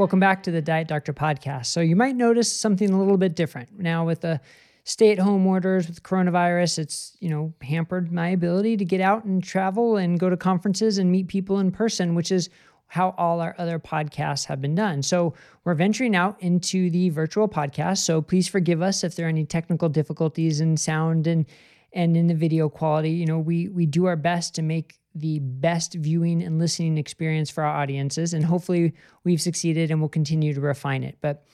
[0.00, 1.66] Welcome back to the Diet Doctor podcast.
[1.66, 3.78] So, you might notice something a little bit different.
[3.78, 4.40] Now, with the
[4.84, 9.26] stay at home orders with coronavirus, it's, you know, hampered my ability to get out
[9.26, 12.48] and travel and go to conferences and meet people in person, which is
[12.86, 15.02] how all our other podcasts have been done.
[15.02, 15.34] So,
[15.64, 17.98] we're venturing out into the virtual podcast.
[17.98, 21.44] So, please forgive us if there are any technical difficulties in sound and
[21.92, 23.10] and in the video quality.
[23.10, 27.50] You know, we we do our best to make the best viewing and listening experience
[27.50, 28.32] for our audiences.
[28.32, 31.18] And hopefully, we've succeeded and we'll continue to refine it.
[31.20, 31.44] But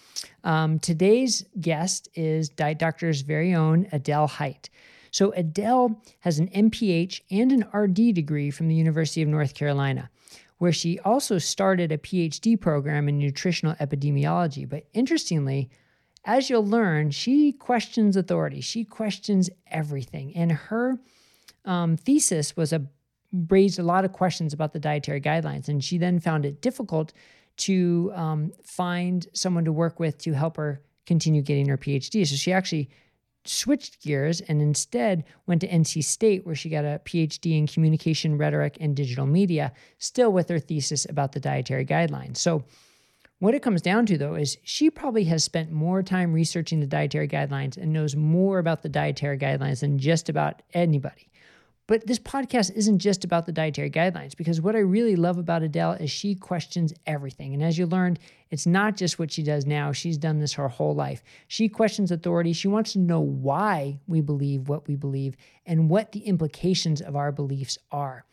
[0.44, 4.68] um, today's guest is Diet Doctor's very own Adele Hite.
[5.10, 10.10] So, Adele has an MPH and an RD degree from the University of North Carolina,
[10.58, 14.68] where she also started a PhD program in nutritional epidemiology.
[14.68, 15.70] But interestingly,
[16.26, 18.60] as you'll learn, she questions authority.
[18.60, 20.36] She questions everything.
[20.36, 20.98] And her
[21.64, 22.86] um, thesis was a
[23.48, 25.68] raised a lot of questions about the dietary guidelines.
[25.68, 27.12] And she then found it difficult
[27.58, 32.26] to um, find someone to work with to help her continue getting her PhD.
[32.26, 32.90] So she actually
[33.44, 38.36] switched gears and instead went to NC State, where she got a PhD in communication,
[38.36, 42.38] rhetoric, and digital media, still with her thesis about the dietary guidelines.
[42.38, 42.64] So,
[43.38, 46.86] what it comes down to, though, is she probably has spent more time researching the
[46.86, 51.28] dietary guidelines and knows more about the dietary guidelines than just about anybody.
[51.88, 55.62] But this podcast isn't just about the dietary guidelines because what I really love about
[55.62, 57.54] Adele is she questions everything.
[57.54, 58.18] And as you learned,
[58.50, 61.22] it's not just what she does now, she's done this her whole life.
[61.46, 62.52] She questions authority.
[62.52, 67.14] She wants to know why we believe what we believe and what the implications of
[67.14, 68.24] our beliefs are.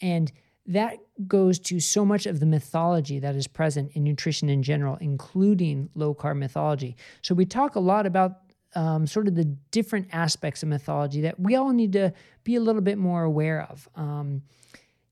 [0.00, 0.32] And
[0.66, 4.96] that goes to so much of the mythology that is present in nutrition in general,
[5.00, 6.96] including low carb mythology.
[7.20, 8.38] So, we talk a lot about
[8.74, 12.12] um, sort of the different aspects of mythology that we all need to
[12.44, 13.88] be a little bit more aware of.
[13.94, 14.42] Um,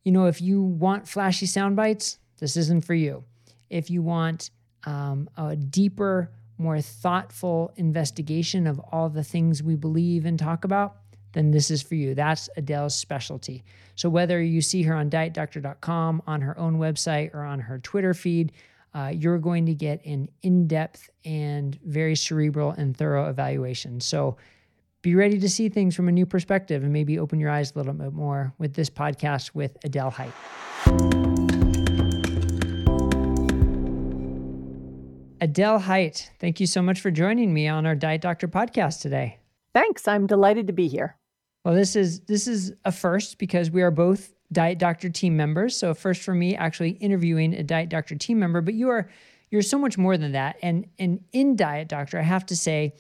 [0.05, 3.25] you know, if you want flashy sound bites, this isn't for you.
[3.69, 4.51] If you want
[4.85, 10.97] um, a deeper, more thoughtful investigation of all the things we believe and talk about,
[11.33, 12.15] then this is for you.
[12.15, 13.63] That's Adele's specialty.
[13.95, 18.15] So whether you see her on dietdoctor.com, on her own website, or on her Twitter
[18.15, 18.53] feed,
[18.95, 24.01] uh, you're going to get an in depth and very cerebral and thorough evaluation.
[24.01, 24.37] So
[25.03, 27.79] be ready to see things from a new perspective and maybe open your eyes a
[27.79, 30.33] little bit more with this podcast with Adele Hite.
[35.41, 39.39] Adele Hite, thank you so much for joining me on our Diet Doctor podcast today.
[39.73, 40.07] Thanks.
[40.07, 41.17] I'm delighted to be here.
[41.65, 45.77] Well, this is this is a first because we are both Diet Doctor team members.
[45.77, 49.11] So first for me, actually interviewing a Diet Doctor team member, but you are
[49.51, 50.57] you're so much more than that.
[50.63, 52.95] And and in Diet Doctor, I have to say,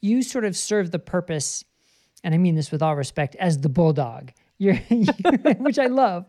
[0.00, 1.64] you sort of serve the purpose,
[2.22, 4.32] and I mean this with all respect, as the bulldog.
[4.58, 4.76] You're,
[5.58, 6.26] which I love.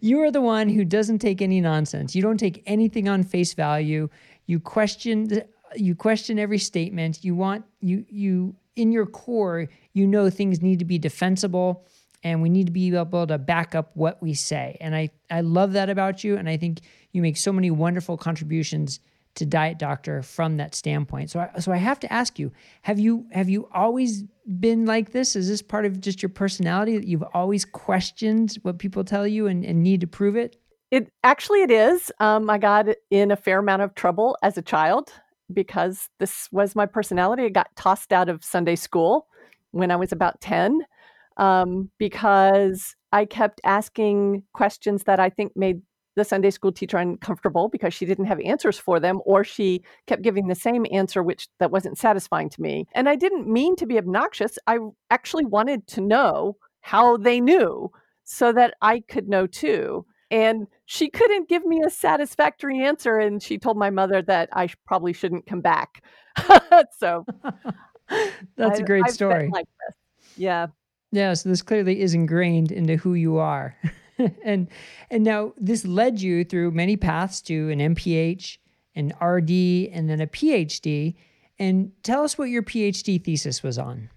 [0.00, 2.14] You are the one who doesn't take any nonsense.
[2.14, 4.08] You don't take anything on face value.
[4.46, 5.42] You question
[5.74, 7.24] you question every statement.
[7.24, 11.86] You want you you in your core, you know things need to be defensible
[12.26, 14.76] and we need to be able to back up what we say.
[14.80, 16.36] And I, I love that about you.
[16.36, 16.80] And I think
[17.12, 18.98] you make so many wonderful contributions
[19.36, 21.30] to Diet Doctor from that standpoint.
[21.30, 22.50] So I, so I have to ask you,
[22.82, 24.24] have you have you always
[24.58, 25.36] been like this?
[25.36, 29.46] Is this part of just your personality that you've always questioned what people tell you
[29.46, 30.56] and, and need to prove it?
[30.90, 32.10] It actually it is.
[32.18, 35.12] Um, I got in a fair amount of trouble as a child
[35.52, 37.44] because this was my personality.
[37.44, 39.28] I got tossed out of Sunday school
[39.70, 40.80] when I was about 10
[41.36, 45.80] um, because I kept asking questions that I think made
[46.16, 50.22] the Sunday school teacher uncomfortable because she didn't have answers for them or she kept
[50.22, 52.86] giving the same answer which that wasn't satisfying to me.
[52.94, 54.58] And I didn't mean to be obnoxious.
[54.66, 54.78] I
[55.10, 57.90] actually wanted to know how they knew
[58.24, 60.06] so that I could know too.
[60.30, 64.70] And she couldn't give me a satisfactory answer and she told my mother that I
[64.86, 66.02] probably shouldn't come back.
[66.98, 67.26] so
[68.56, 69.50] That's I, a great I've story.
[69.52, 69.66] Like
[70.36, 70.68] yeah.
[71.12, 73.76] Yeah, so this clearly is ingrained into who you are.
[74.44, 74.68] and
[75.10, 78.58] and now this led you through many paths to an MPH,
[78.94, 79.50] an RD,
[79.92, 81.14] and then a PhD.
[81.58, 84.10] And tell us what your PhD thesis was on.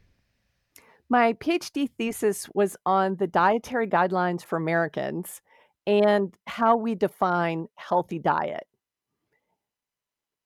[1.10, 5.42] My PhD thesis was on the dietary guidelines for Americans
[5.88, 8.68] and how we define healthy diet.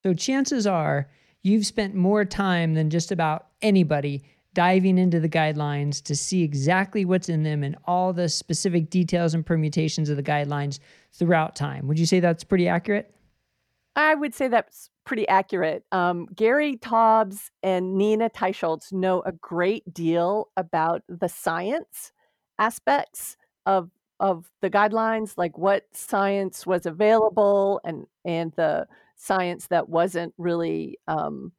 [0.03, 1.09] So chances are
[1.41, 4.23] you've spent more time than just about anybody
[4.53, 9.33] diving into the guidelines to see exactly what's in them and all the specific details
[9.33, 10.79] and permutations of the guidelines
[11.11, 11.87] throughout time.
[11.87, 13.13] Would you say that's pretty accurate?
[13.95, 15.83] I would say that's pretty accurate.
[15.91, 22.11] Um, Gary Taubes and Nina Teicholz know a great deal about the science
[22.57, 23.89] aspects of
[24.19, 30.97] of the guidelines, like what science was available and and the science that wasn't really
[31.07, 31.51] um,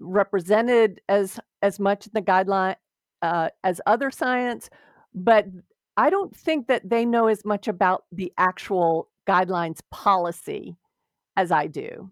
[0.00, 2.76] represented as as much in the guideline
[3.22, 4.70] uh, as other science,
[5.14, 5.46] but
[5.96, 10.76] I don't think that they know as much about the actual guidelines policy
[11.36, 12.10] as I do,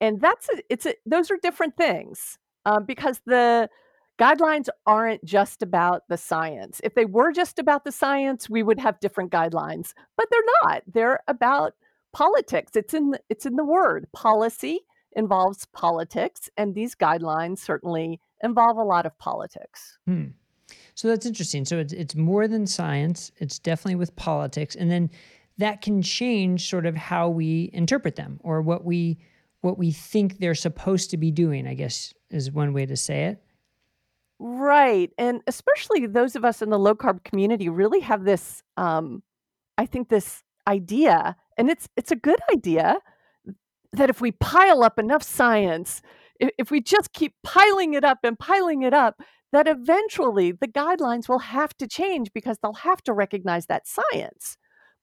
[0.00, 3.70] and that's a, it's a, those are different things um, because the
[4.18, 6.80] guidelines aren't just about the science.
[6.82, 10.82] If they were just about the science, we would have different guidelines, but they're not.
[10.92, 11.74] They're about
[12.12, 12.72] politics.
[12.74, 14.08] It's in it's in the word.
[14.12, 14.80] Policy
[15.14, 19.98] involves politics, and these guidelines certainly involve a lot of politics.
[20.06, 20.26] Hmm.
[20.94, 21.64] So that's interesting.
[21.64, 23.32] So it's it's more than science.
[23.38, 25.10] It's definitely with politics, and then
[25.58, 29.18] that can change sort of how we interpret them or what we
[29.60, 31.66] what we think they're supposed to be doing.
[31.66, 33.42] I guess is one way to say it.
[34.38, 35.10] Right.
[35.18, 39.22] And especially those of us in the low carb community really have this um
[39.76, 42.98] I think this idea and it's it's a good idea
[43.92, 46.02] that if we pile up enough science,
[46.38, 49.20] if, if we just keep piling it up and piling it up,
[49.52, 54.56] that eventually the guidelines will have to change because they'll have to recognize that science.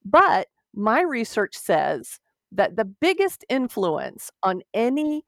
[0.04, 2.20] But my research says
[2.52, 5.24] that the biggest influence on any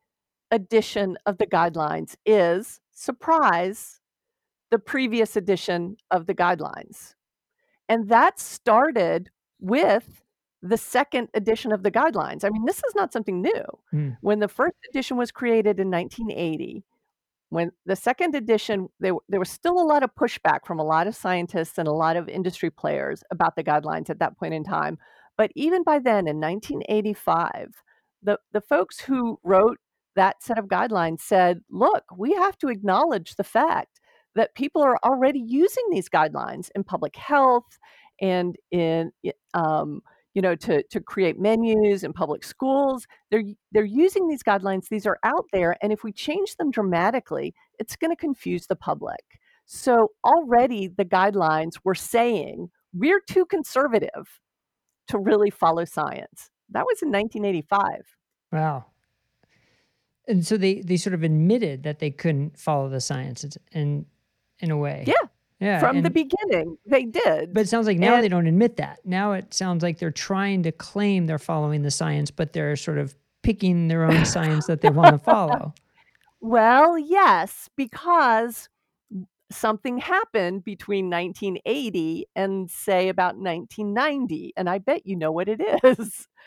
[0.50, 4.00] edition of the guidelines is surprise
[4.70, 7.14] the previous edition of the guidelines.
[7.88, 9.31] And that started
[9.61, 10.22] with
[10.62, 12.44] the second edition of the guidelines.
[12.44, 13.64] I mean, this is not something new.
[13.93, 14.16] Mm.
[14.20, 16.84] When the first edition was created in 1980,
[17.50, 21.06] when the second edition, there, there was still a lot of pushback from a lot
[21.06, 24.64] of scientists and a lot of industry players about the guidelines at that point in
[24.64, 24.99] time.
[25.37, 27.82] But even by then, in 1985,
[28.22, 29.78] the, the folks who wrote
[30.16, 34.00] that set of guidelines said, look, we have to acknowledge the fact
[34.34, 37.78] that people are already using these guidelines in public health
[38.20, 39.12] and in
[39.54, 40.02] um,
[40.38, 43.43] you know to to create menus in public schools they're
[43.73, 47.96] they're using these guidelines these are out there and if we change them dramatically it's
[47.96, 49.25] going to confuse the public.
[49.67, 54.38] So already the guidelines were saying we're too conservative
[55.08, 56.50] to really follow science.
[56.70, 58.02] That was in 1985
[58.52, 58.85] wow.
[60.29, 64.06] And so they they sort of admitted that they couldn't follow the science in
[64.61, 65.02] in a way.
[65.05, 65.27] Yeah
[65.60, 67.52] yeah, from the beginning, they did.
[67.52, 69.00] But it sounds like now and, they don't admit that.
[69.05, 72.99] Now it sounds like they're trying to claim they're following the science, but they're sort
[72.99, 75.75] of picking their own science that they want to follow.
[76.40, 78.69] Well, yes, because
[79.50, 85.61] something happened between 1980 and say about 1990, and I bet you know what it
[85.82, 86.28] is.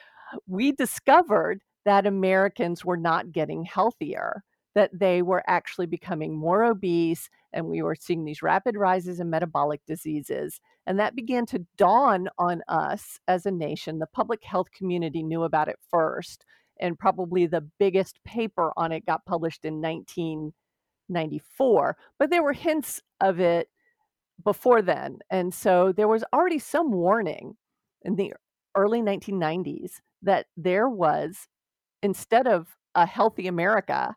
[0.48, 4.46] We discovered that Americans were not getting healthier
[4.76, 9.30] that they were actually becoming more obese and we were seeing these rapid rises in
[9.30, 10.60] metabolic diseases.
[10.88, 14.00] And that began to dawn on us as a nation.
[14.00, 16.46] The public health community knew about it first,
[16.80, 21.98] and probably the biggest paper on it got published in 1994.
[22.18, 23.70] But there were hints of it
[24.44, 25.20] before then.
[25.30, 27.56] And so there was already some warning
[28.04, 28.34] in the
[28.76, 31.48] early 1990s that there was,
[32.02, 34.16] instead of a healthy America,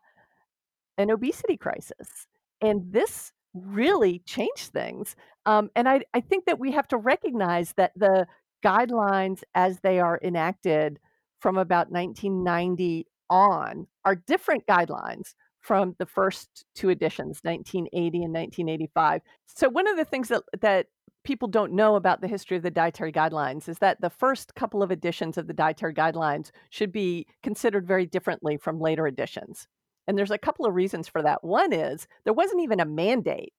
[0.97, 2.27] an obesity crisis.
[2.61, 5.15] And this really changed things.
[5.45, 8.27] Um, and I, I think that we have to recognize that the
[8.63, 10.99] guidelines as they are enacted
[11.39, 19.21] from about 1990 on are different guidelines from the first two editions 1980 and 1985
[19.47, 20.87] so one of the things that that
[21.23, 24.83] people don't know about the history of the dietary guidelines is that the first couple
[24.83, 29.67] of editions of the dietary guidelines should be considered very differently from later editions
[30.07, 31.43] and there's a couple of reasons for that.
[31.43, 33.53] One is there wasn't even a mandate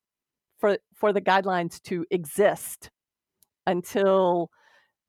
[0.58, 2.90] for for the guidelines to exist
[3.66, 4.50] until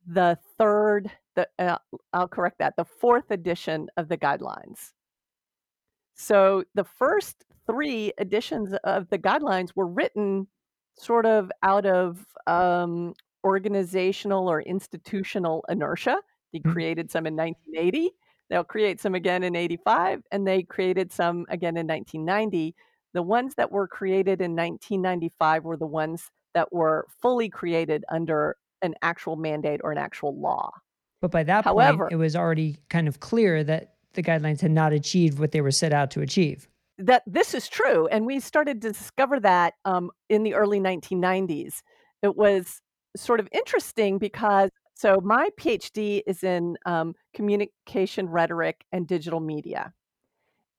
[0.05, 1.77] the third the uh,
[2.13, 4.93] I'll correct that, the fourth edition of the guidelines.
[6.15, 10.47] So the first 3 editions of the guidelines were written
[10.97, 13.13] sort of out of um,
[13.43, 16.17] organizational or institutional inertia.
[16.51, 16.71] They mm-hmm.
[16.71, 18.11] created some in 1980
[18.49, 22.75] They'll create some again in 85, and they created some again in 1990.
[23.13, 28.55] The ones that were created in 1995 were the ones that were fully created under
[28.81, 30.71] an actual mandate or an actual law.
[31.21, 34.71] But by that However, point, it was already kind of clear that the guidelines had
[34.71, 36.67] not achieved what they were set out to achieve.
[36.97, 38.07] That this is true.
[38.07, 41.81] And we started to discover that um, in the early 1990s.
[42.23, 42.81] It was
[43.15, 49.93] sort of interesting because so my PhD is in um, communication rhetoric and digital media.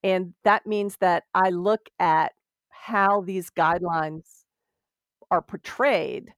[0.02, 2.32] And that means that I look at
[2.68, 4.24] how these guidelines
[5.30, 6.34] are portrayed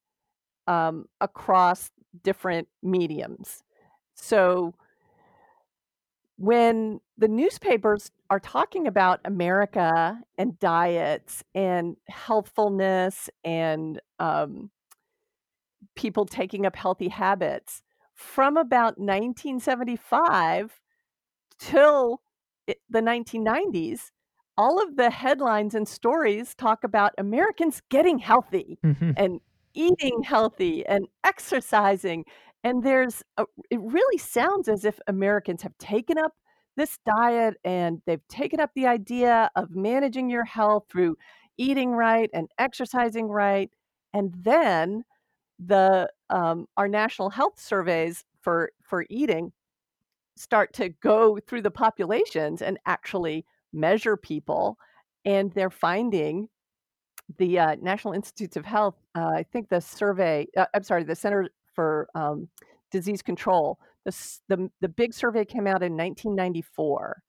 [0.67, 1.91] um, across
[2.23, 3.63] different mediums.
[4.15, 4.75] So
[6.37, 14.71] when the newspapers are talking about America and diets and healthfulness and um,
[15.97, 17.83] people taking up healthy habits
[18.15, 20.81] from about 1975
[21.59, 22.21] till
[22.67, 24.11] the 1990s,
[24.57, 29.13] all of the headlines and stories talk about Americans getting healthy mm-hmm.
[29.17, 29.41] and
[29.75, 32.25] eating healthy and exercising.
[32.63, 36.33] And there's a, it really sounds as if Americans have taken up
[36.77, 41.17] this diet and they've taken up the idea of managing your health through
[41.57, 43.71] eating right and exercising right.
[44.13, 45.05] And then
[45.67, 49.53] the um, our national health surveys for for eating
[50.37, 54.79] start to go through the populations and actually measure people,
[55.25, 56.49] and they're finding
[57.39, 58.97] the uh, National Institutes of Health.
[59.15, 60.47] Uh, I think the survey.
[60.57, 62.49] Uh, I'm sorry, the Center for um,
[62.91, 63.79] Disease Control.
[64.05, 67.23] The, the the big survey came out in 1994.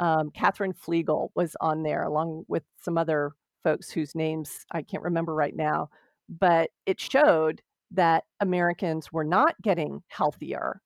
[0.00, 3.32] Um, Katherine Flegal was on there along with some other
[3.64, 5.90] folks whose names I can't remember right now,
[6.28, 10.80] but it showed that Americans were not getting healthier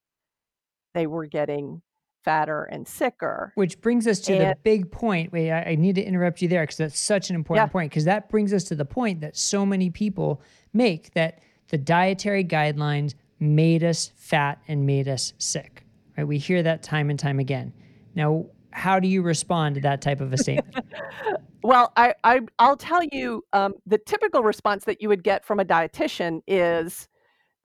[0.94, 1.82] they were getting
[2.25, 3.52] fatter and sicker.
[3.56, 5.32] Which brings us to and, the big point.
[5.32, 7.73] Wait, I, I, need to interrupt you there because that's such an important yeah.
[7.73, 7.90] point.
[7.90, 10.40] Because that brings us to the point that so many people
[10.73, 15.85] make that the dietary guidelines made us fat and made us sick.
[16.16, 16.25] Right?
[16.25, 17.73] We hear that time and time again.
[18.14, 20.85] Now, how do you respond to that type of a statement?
[21.62, 25.61] well, I, I will tell you um, the typical response that you would get from
[25.61, 27.09] a dietitian is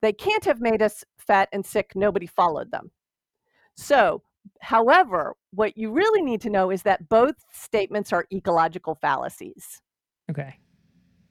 [0.02, 1.92] they can't have made us fat and sick.
[1.94, 2.90] Nobody followed them.
[3.76, 4.22] So,
[4.60, 9.80] however, what you really need to know is that both statements are ecological fallacies.
[10.30, 10.56] Okay.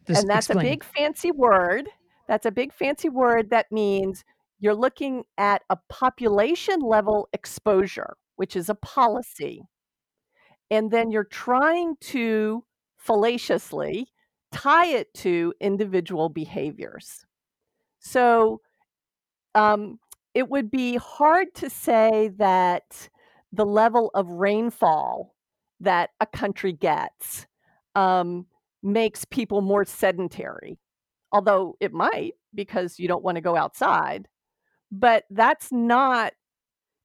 [0.05, 0.65] This, and that's explain.
[0.65, 1.89] a big fancy word.
[2.27, 4.24] That's a big fancy word that means
[4.59, 9.62] you're looking at a population level exposure, which is a policy.
[10.69, 12.63] And then you're trying to
[12.97, 14.07] fallaciously
[14.51, 17.25] tie it to individual behaviors.
[18.00, 18.62] So,
[19.55, 20.00] um,
[20.33, 23.09] it would be hard to say that
[23.51, 25.33] the level of rainfall
[25.79, 27.47] that a country gets
[27.95, 28.45] um,
[28.83, 30.77] makes people more sedentary,
[31.31, 34.27] although it might because you don't want to go outside.
[34.91, 36.33] But that's not,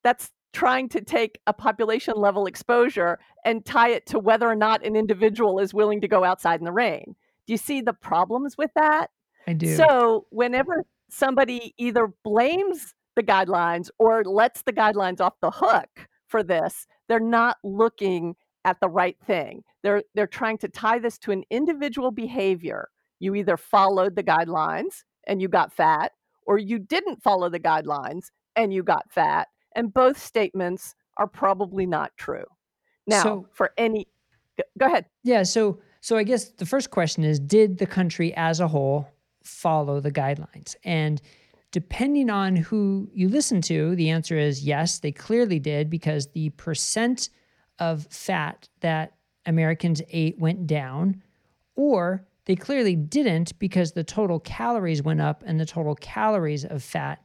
[0.04, 4.84] that's trying to take a population level exposure and tie it to whether or not
[4.84, 7.16] an individual is willing to go outside in the rain.
[7.46, 9.08] Do you see the problems with that?
[9.46, 9.74] I do.
[9.76, 16.42] So, whenever somebody either blames the guidelines or lets the guidelines off the hook for
[16.42, 19.64] this, they're not looking at the right thing.
[19.82, 22.88] They're they're trying to tie this to an individual behavior.
[23.18, 26.12] You either followed the guidelines and you got fat
[26.46, 31.86] or you didn't follow the guidelines and you got fat, and both statements are probably
[31.86, 32.44] not true.
[33.06, 34.06] Now, so, for any
[34.78, 35.06] go ahead.
[35.24, 39.08] Yeah, so so I guess the first question is did the country as a whole
[39.42, 40.76] follow the guidelines?
[40.84, 41.20] And
[41.72, 46.50] Depending on who you listen to, the answer is yes, they clearly did because the
[46.50, 47.30] percent
[47.78, 49.14] of fat that
[49.46, 51.22] Americans ate went down,
[51.74, 56.82] or they clearly didn't because the total calories went up and the total calories of
[56.82, 57.20] fat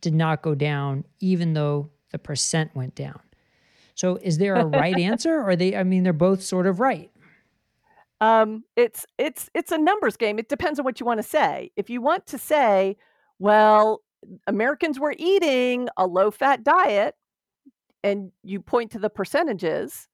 [0.00, 3.20] did not go down, even though the percent went down.
[3.94, 7.10] So is there a right answer or they I mean they're both sort of right.
[8.20, 10.38] Um, it's it's it's a numbers game.
[10.38, 11.70] It depends on what you want to say.
[11.76, 12.96] If you want to say
[13.38, 14.02] well,
[14.46, 17.14] Americans were eating a low fat diet,
[18.02, 20.08] and you point to the percentages,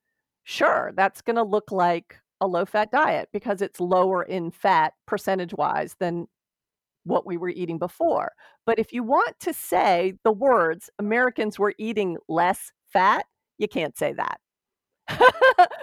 [0.44, 4.92] sure, that's going to look like a low fat diet because it's lower in fat
[5.06, 6.26] percentage wise than
[7.04, 8.32] what we were eating before.
[8.66, 13.26] But if you want to say the words Americans were eating less fat,
[13.58, 14.40] you can't say that.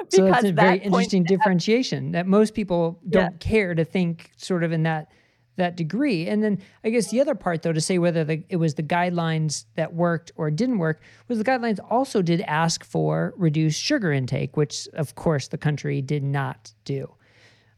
[0.10, 3.38] so that's a very interesting differentiation that most people don't yeah.
[3.40, 5.10] care to think sort of in that
[5.58, 6.28] that degree.
[6.28, 8.84] And then I guess the other part, though, to say whether the, it was the
[8.84, 14.12] guidelines that worked or didn't work, was the guidelines also did ask for reduced sugar
[14.12, 17.14] intake, which of course the country did not do.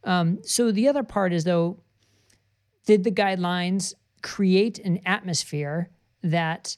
[0.03, 1.79] Um, so the other part is, though,
[2.85, 5.89] did the guidelines create an atmosphere
[6.21, 6.77] that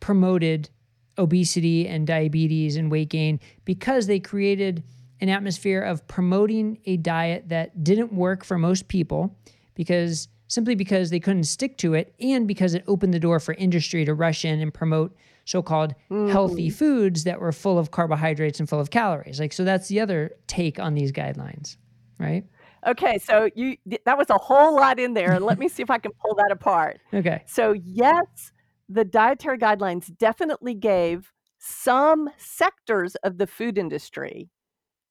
[0.00, 0.68] promoted
[1.16, 4.82] obesity and diabetes and weight gain because they created
[5.20, 9.36] an atmosphere of promoting a diet that didn't work for most people
[9.74, 13.54] because simply because they couldn't stick to it and because it opened the door for
[13.54, 16.30] industry to rush in and promote so-called mm.
[16.30, 19.40] healthy foods that were full of carbohydrates and full of calories.
[19.40, 21.76] Like so that's the other take on these guidelines,
[22.18, 22.44] right?
[22.86, 25.40] Okay, so you that was a whole lot in there.
[25.40, 27.00] Let me see if I can pull that apart.
[27.12, 27.42] Okay.
[27.46, 28.52] So yes,
[28.88, 34.50] the dietary guidelines definitely gave some sectors of the food industry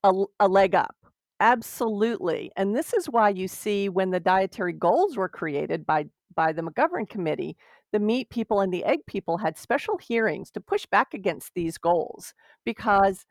[0.04, 0.94] a, a leg up.
[1.40, 2.52] Absolutely.
[2.56, 6.62] And this is why you see when the dietary goals were created by by the
[6.62, 7.56] McGovern committee,
[7.92, 11.78] the meat people and the egg people had special hearings to push back against these
[11.78, 13.24] goals because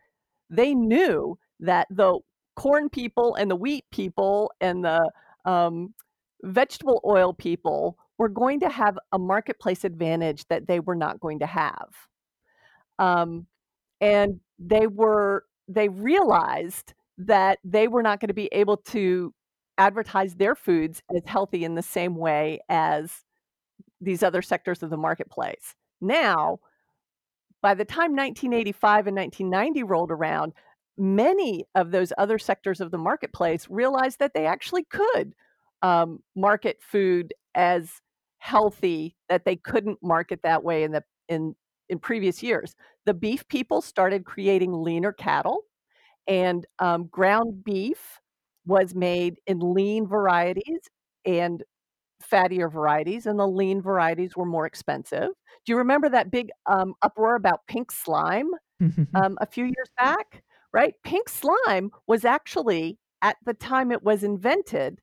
[0.50, 2.20] they knew that the
[2.56, 5.10] corn people and the wheat people and the
[5.46, 5.94] um,
[6.44, 11.40] vegetable oil people were going to have a marketplace advantage that they were not going
[11.40, 11.90] to have.
[13.00, 13.48] Um,
[14.02, 19.34] and they were they realized that they were not going to be able to
[19.78, 23.24] advertise their foods as healthy in the same way as
[24.02, 25.76] these other sectors of the marketplace.
[26.02, 26.60] Now,
[27.62, 30.54] by the time 1985 and 1990 rolled around,
[30.98, 35.34] many of those other sectors of the marketplace realized that they actually could
[35.82, 38.02] um, market food as
[38.38, 41.56] healthy, that they couldn't market that way in the in
[41.90, 42.76] in previous years.
[43.06, 45.64] The beef people started creating leaner cattle,
[46.28, 48.20] and um, ground beef
[48.66, 50.82] was made in lean varieties
[51.26, 51.64] and
[52.24, 55.30] fattier varieties, and the lean varieties were more expensive.
[55.66, 58.50] Do you remember that big um, uproar about pink slime
[59.16, 60.44] um, a few years back?
[60.74, 60.96] Right?
[61.04, 65.00] Pink slime was actually, at the time it was invented,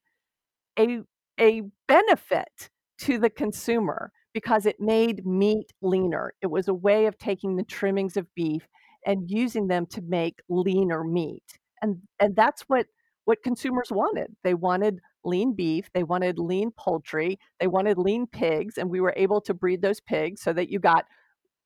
[0.77, 0.99] a,
[1.39, 6.33] a benefit to the consumer because it made meat leaner.
[6.41, 8.67] It was a way of taking the trimmings of beef
[9.05, 11.43] and using them to make leaner meat.
[11.81, 12.85] And and that's what
[13.25, 14.35] what consumers wanted.
[14.43, 19.13] They wanted lean beef, they wanted lean poultry, they wanted lean pigs, and we were
[19.15, 21.05] able to breed those pigs so that you got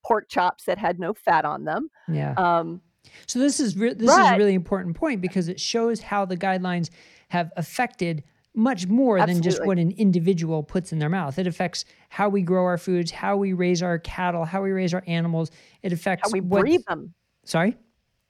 [0.05, 1.89] pork chops that had no fat on them.
[2.07, 2.33] Yeah.
[2.33, 2.81] Um,
[3.25, 6.37] so this is re- this is a really important point because it shows how the
[6.37, 6.89] guidelines
[7.29, 8.23] have affected
[8.55, 9.33] much more Absolutely.
[9.33, 11.37] than just what an individual puts in their mouth.
[11.37, 14.93] It affects how we grow our foods, how we raise our cattle, how we raise
[14.93, 15.51] our animals.
[15.83, 17.13] It affects how we breed them.
[17.43, 17.77] Sorry?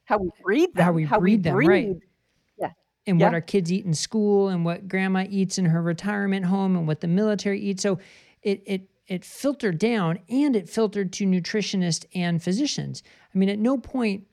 [0.05, 0.83] How we breed them.
[0.83, 1.67] How we how breed we them, breed.
[1.67, 1.89] right.
[2.59, 2.71] Yeah.
[3.05, 3.27] And yeah.
[3.27, 6.87] what our kids eat in school and what grandma eats in her retirement home and
[6.87, 7.83] what the military eats.
[7.83, 7.99] So
[8.41, 13.03] it it it filtered down and it filtered to nutritionists and physicians.
[13.33, 14.25] I mean, at no point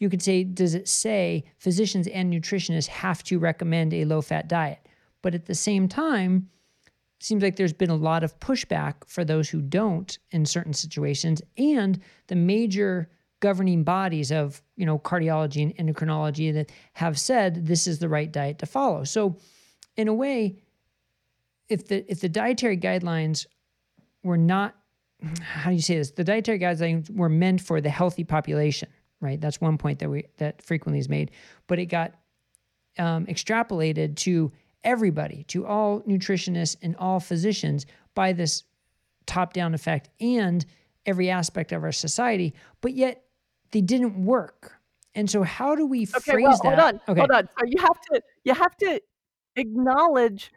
[0.00, 4.48] you could say, does it say physicians and nutritionists have to recommend a low fat
[4.48, 4.88] diet?
[5.22, 6.48] But at the same time,
[7.20, 11.42] seems like there's been a lot of pushback for those who don't in certain situations.
[11.58, 13.10] And the major
[13.40, 18.32] governing bodies of you know cardiology and endocrinology that have said this is the right
[18.32, 19.04] diet to follow.
[19.04, 19.36] So
[19.96, 20.62] in a way,
[21.68, 23.46] if the if the dietary guidelines
[24.22, 24.76] were not
[25.42, 26.12] how do you say this?
[26.12, 28.88] The dietary guidelines were meant for the healthy population,
[29.20, 29.40] right?
[29.40, 31.30] That's one point that we that frequently is made,
[31.66, 32.14] but it got
[32.98, 34.52] um, extrapolated to
[34.84, 38.64] everybody, to all nutritionists and all physicians by this
[39.26, 40.64] top down effect and
[41.06, 43.24] every aspect of our society, but yet
[43.70, 44.80] they didn't work.
[45.14, 46.78] And so how do we okay, phrase well, that?
[46.78, 47.20] Hold on, okay.
[47.20, 47.48] hold on.
[47.58, 49.00] So you have to you have to
[49.56, 50.52] acknowledge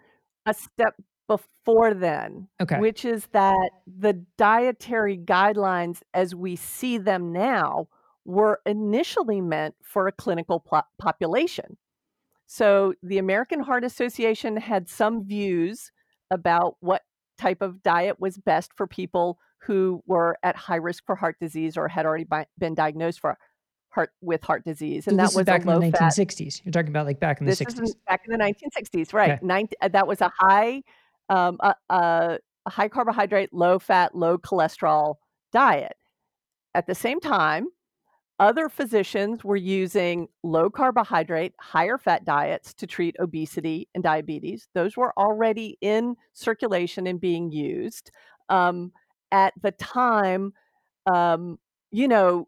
[0.46, 0.96] a step
[1.28, 2.80] before then, okay.
[2.80, 7.88] which is that the dietary guidelines as we see them now
[8.26, 11.78] were initially meant for a clinical pl- population.
[12.46, 15.92] So the American Heart Association had some views
[16.32, 17.04] about what
[17.38, 21.78] type of diet was best for people who were at high risk for heart disease
[21.78, 23.38] or had already bi- been diagnosed for
[23.90, 26.58] heart with heart disease, and so that was back in the 1960s.
[26.58, 27.92] Fat, You're talking about like back in the 60s.
[28.08, 29.32] back in the 1960s, right?
[29.34, 29.40] Okay.
[29.46, 30.82] 19, uh, that was a high,
[31.30, 35.16] um, a, a, a high carbohydrate, low fat, low cholesterol
[35.52, 35.96] diet.
[36.76, 37.68] At the same time,
[38.40, 44.68] other physicians were using low carbohydrate, higher fat diets to treat obesity and diabetes.
[44.74, 48.12] Those were already in circulation and being used.
[48.50, 48.92] Um,
[49.32, 50.54] at the time,
[51.06, 51.60] um,
[51.92, 52.48] you know,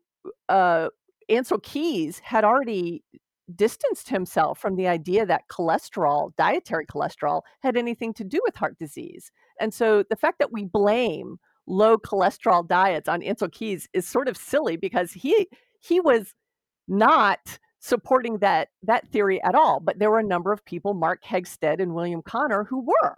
[0.49, 0.89] uh,
[1.29, 3.03] Ancel Keys had already
[3.55, 8.77] distanced himself from the idea that cholesterol, dietary cholesterol, had anything to do with heart
[8.79, 9.31] disease.
[9.59, 14.27] And so the fact that we blame low cholesterol diets on Ancel Keys is sort
[14.27, 15.47] of silly because he
[15.87, 16.33] he was
[16.87, 19.79] not supporting that that theory at all.
[19.79, 23.15] But there were a number of people, Mark Hegsted and William Connor, who were.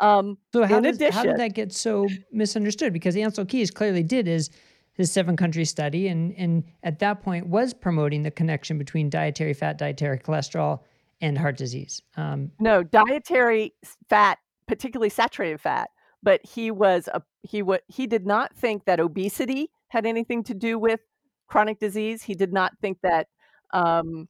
[0.00, 2.92] Um, so how, does, addition, how did that get so misunderstood?
[2.92, 4.50] Because Ancel Keys clearly did his
[4.92, 9.54] his seven country study, and and at that point was promoting the connection between dietary
[9.54, 10.80] fat, dietary cholesterol,
[11.20, 12.02] and heart disease.
[12.16, 13.74] Um, no, dietary
[14.08, 15.90] fat, particularly saturated fat,
[16.22, 20.54] but he was a he what he did not think that obesity had anything to
[20.54, 21.00] do with
[21.48, 22.22] chronic disease.
[22.22, 23.28] He did not think that
[23.72, 24.28] um,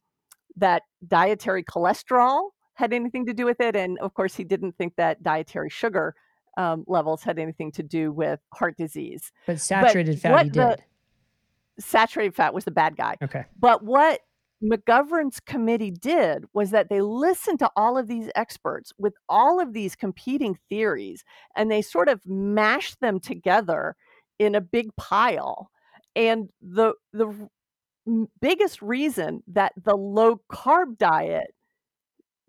[0.57, 3.75] that dietary cholesterol had anything to do with it.
[3.75, 6.15] And of course, he didn't think that dietary sugar
[6.57, 9.31] um, levels had anything to do with heart disease.
[9.45, 10.83] But saturated but fat, he did.
[11.79, 13.15] Saturated fat was the bad guy.
[13.21, 13.45] Okay.
[13.57, 14.21] But what
[14.61, 19.71] McGovern's committee did was that they listened to all of these experts with all of
[19.73, 21.23] these competing theories
[21.55, 23.95] and they sort of mashed them together
[24.37, 25.71] in a big pile.
[26.19, 27.47] And the the
[28.41, 31.53] biggest reason that the low carb diet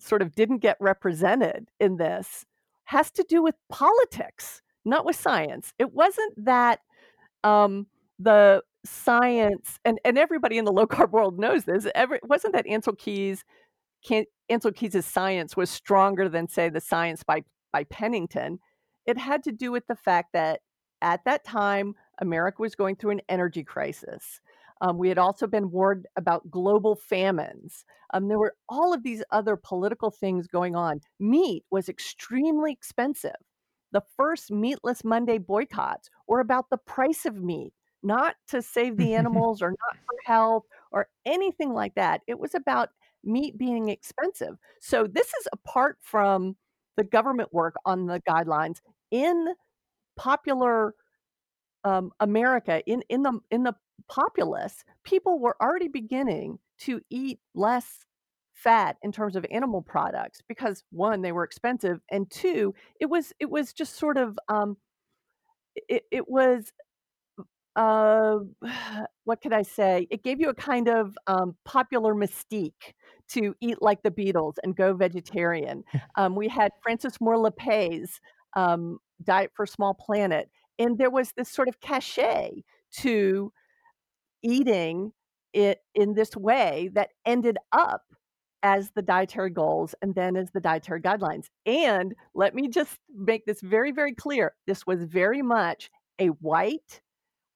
[0.00, 2.44] sort of didn't get represented in this
[2.86, 5.72] has to do with politics, not with science.
[5.78, 6.80] It wasn't that
[7.44, 7.86] um,
[8.18, 11.86] the science and, and everybody in the low carb world knows this.
[11.94, 13.44] Every, it wasn't that Ancel Keys
[14.04, 18.58] can, Ancel Keys's science was stronger than say the science by by Pennington.
[19.06, 20.60] It had to do with the fact that
[21.00, 24.40] at that time America was going through an energy crisis.
[24.80, 27.84] Um, we had also been warned about global famines.
[28.14, 31.00] Um, there were all of these other political things going on.
[31.18, 33.36] Meat was extremely expensive.
[33.92, 39.14] The first Meatless Monday boycotts were about the price of meat, not to save the
[39.20, 42.22] animals or not for health or anything like that.
[42.26, 42.90] It was about
[43.22, 44.56] meat being expensive.
[44.80, 46.56] So, this is apart from
[46.96, 48.78] the government work on the guidelines
[49.10, 49.54] in
[50.16, 50.94] popular
[51.84, 53.74] um, America, in, in the in the
[54.08, 58.04] populace, people were already beginning to eat less
[58.54, 63.32] fat in terms of animal products because one they were expensive and two it was
[63.40, 64.76] it was just sort of um
[65.88, 66.70] it, it was
[67.76, 68.38] uh
[69.24, 70.06] what could i say?
[70.10, 72.94] It gave you a kind of um, popular mystique
[73.28, 75.84] to eat like the beatles and go vegetarian.
[76.16, 78.20] Um, we had Frances Moore Lappé's
[78.54, 83.52] um, diet for small planet and there was this sort of cachet to
[84.42, 85.12] eating
[85.52, 88.02] it in this way that ended up
[88.62, 91.46] as the dietary goals and then as the dietary guidelines.
[91.66, 97.00] And let me just make this very, very clear this was very much a white,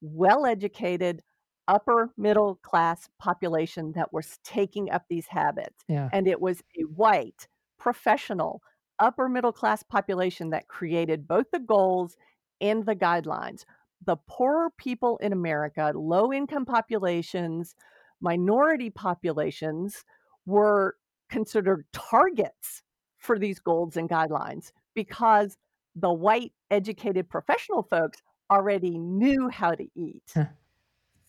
[0.00, 1.22] well educated,
[1.66, 5.84] upper middle class population that was taking up these habits.
[5.88, 6.08] Yeah.
[6.12, 8.60] And it was a white, professional,
[8.98, 12.16] upper middle class population that created both the goals
[12.60, 13.64] and the guidelines
[14.06, 17.74] the poorer people in America, low income populations,
[18.20, 20.04] minority populations
[20.46, 20.96] were
[21.30, 22.82] considered targets
[23.18, 25.56] for these goals and guidelines because
[25.96, 30.34] the white educated professional folks already knew how to eat.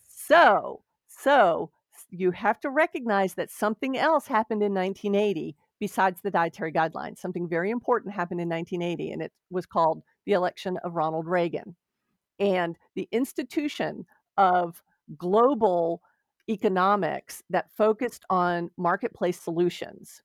[0.09, 1.71] so, so
[2.09, 7.19] you have to recognize that something else happened in 1980 besides the dietary guidelines.
[7.19, 11.75] Something very important happened in 1980 and it was called the election of Ronald Reagan
[12.39, 14.05] and the institution
[14.37, 14.81] of
[15.17, 16.01] global
[16.49, 20.21] economics that focused on marketplace solutions.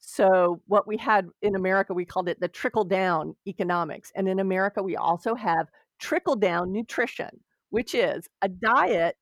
[0.00, 4.12] So, what we had in America, we called it the trickle down economics.
[4.14, 7.40] And in America, we also have trickle down nutrition,
[7.70, 9.16] which is a diet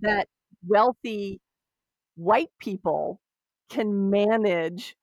[0.00, 0.28] that
[0.66, 1.40] wealthy
[2.16, 3.20] white people
[3.70, 4.96] can manage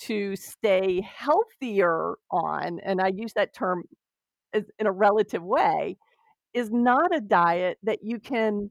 [0.00, 2.80] to stay healthier on.
[2.80, 3.84] And I use that term
[4.54, 5.96] in a relative way
[6.54, 8.70] is not a diet that you can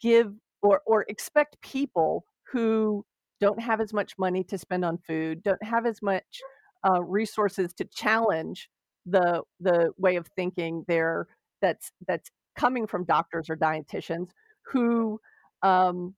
[0.00, 3.04] give or or expect people who
[3.40, 6.40] don't have as much money to spend on food, don't have as much
[6.88, 8.68] uh, resources to challenge
[9.06, 11.26] the the way of thinking there
[11.62, 14.28] that's that's coming from doctors or dietitians
[14.64, 15.20] who
[15.62, 16.14] um,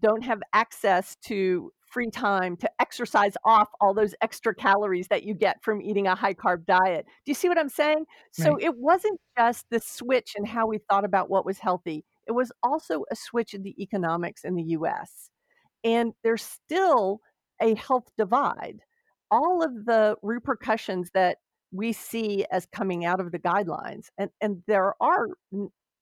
[0.00, 5.32] don't have access to free time to exercise off all those extra calories that you
[5.32, 7.06] get from eating a high carb diet.
[7.24, 8.04] Do you see what I'm saying?
[8.32, 8.62] So right.
[8.64, 12.50] it wasn't just the switch in how we thought about what was healthy, it was
[12.62, 15.30] also a switch in the economics in the US.
[15.84, 17.20] And there's still
[17.62, 18.80] a health divide.
[19.30, 21.38] All of the repercussions that
[21.70, 25.28] we see as coming out of the guidelines, and, and there are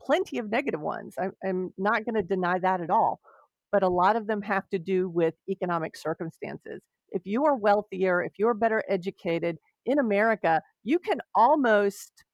[0.01, 1.17] plenty of negative ones.
[1.19, 3.21] I, I'm not going to deny that at all
[3.73, 6.81] but a lot of them have to do with economic circumstances.
[7.11, 9.57] If you are wealthier, if you're better educated
[9.87, 12.25] in America, you can almost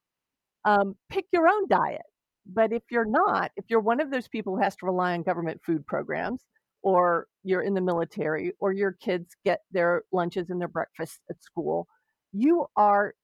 [0.65, 2.03] um, pick your own diet.
[2.47, 5.23] But if you're not, if you're one of those people who has to rely on
[5.23, 6.43] government food programs,
[6.83, 11.43] or you're in the military, or your kids get their lunches and their breakfasts at
[11.43, 11.87] school,
[12.33, 13.15] you are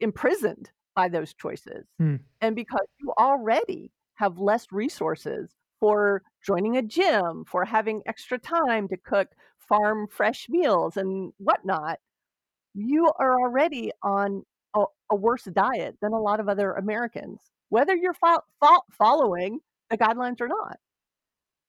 [0.00, 1.86] imprisoned by those choices.
[1.98, 2.16] Hmm.
[2.40, 8.88] And because you already have less resources for joining a gym, for having extra time
[8.88, 9.28] to cook
[9.58, 11.98] farm fresh meals and whatnot,
[12.74, 17.94] you are already on a, a worse diet than a lot of other Americans, whether
[17.94, 20.78] you're fo- fo- following the guidelines or not.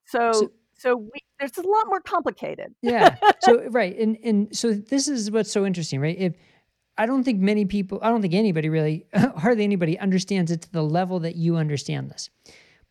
[0.06, 2.74] So, so So we, there's a lot more complicated.
[2.82, 3.16] yeah.
[3.42, 6.18] So right, and and so this is what's so interesting, right?
[6.18, 6.34] If
[6.98, 10.72] I don't think many people, I don't think anybody really, hardly anybody understands it to
[10.72, 12.30] the level that you understand this.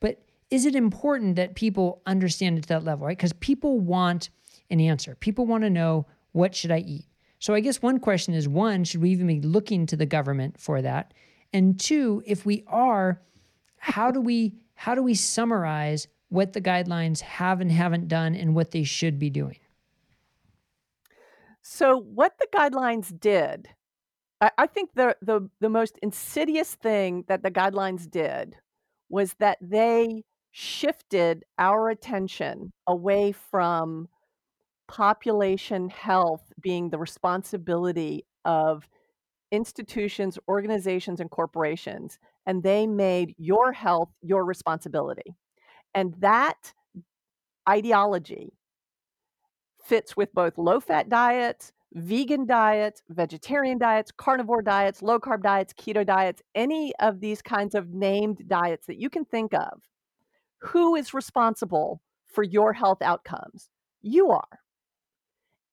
[0.00, 3.16] But is it important that people understand it to that level, right?
[3.16, 4.28] Because people want
[4.68, 5.14] an answer.
[5.14, 7.06] People want to know what should I eat.
[7.38, 10.60] So I guess one question is one, should we even be looking to the government
[10.60, 11.14] for that?
[11.54, 13.22] And two, if we are,
[13.78, 18.54] how do we how do we summarize what the guidelines have and haven't done and
[18.54, 19.58] what they should be doing?
[21.62, 23.70] So what the guidelines did,
[24.40, 28.56] I, I think the, the the most insidious thing that the guidelines did
[29.08, 34.08] was that they shifted our attention away from
[34.86, 38.86] population health being the responsibility of
[39.50, 45.34] institutions, organizations, and corporations, and they made your health your responsibility.
[45.94, 46.74] And that
[47.68, 48.52] ideology
[49.82, 55.72] fits with both low fat diets, vegan diets, vegetarian diets, carnivore diets, low carb diets,
[55.74, 59.82] keto diets, any of these kinds of named diets that you can think of.
[60.62, 63.68] Who is responsible for your health outcomes?
[64.00, 64.60] You are.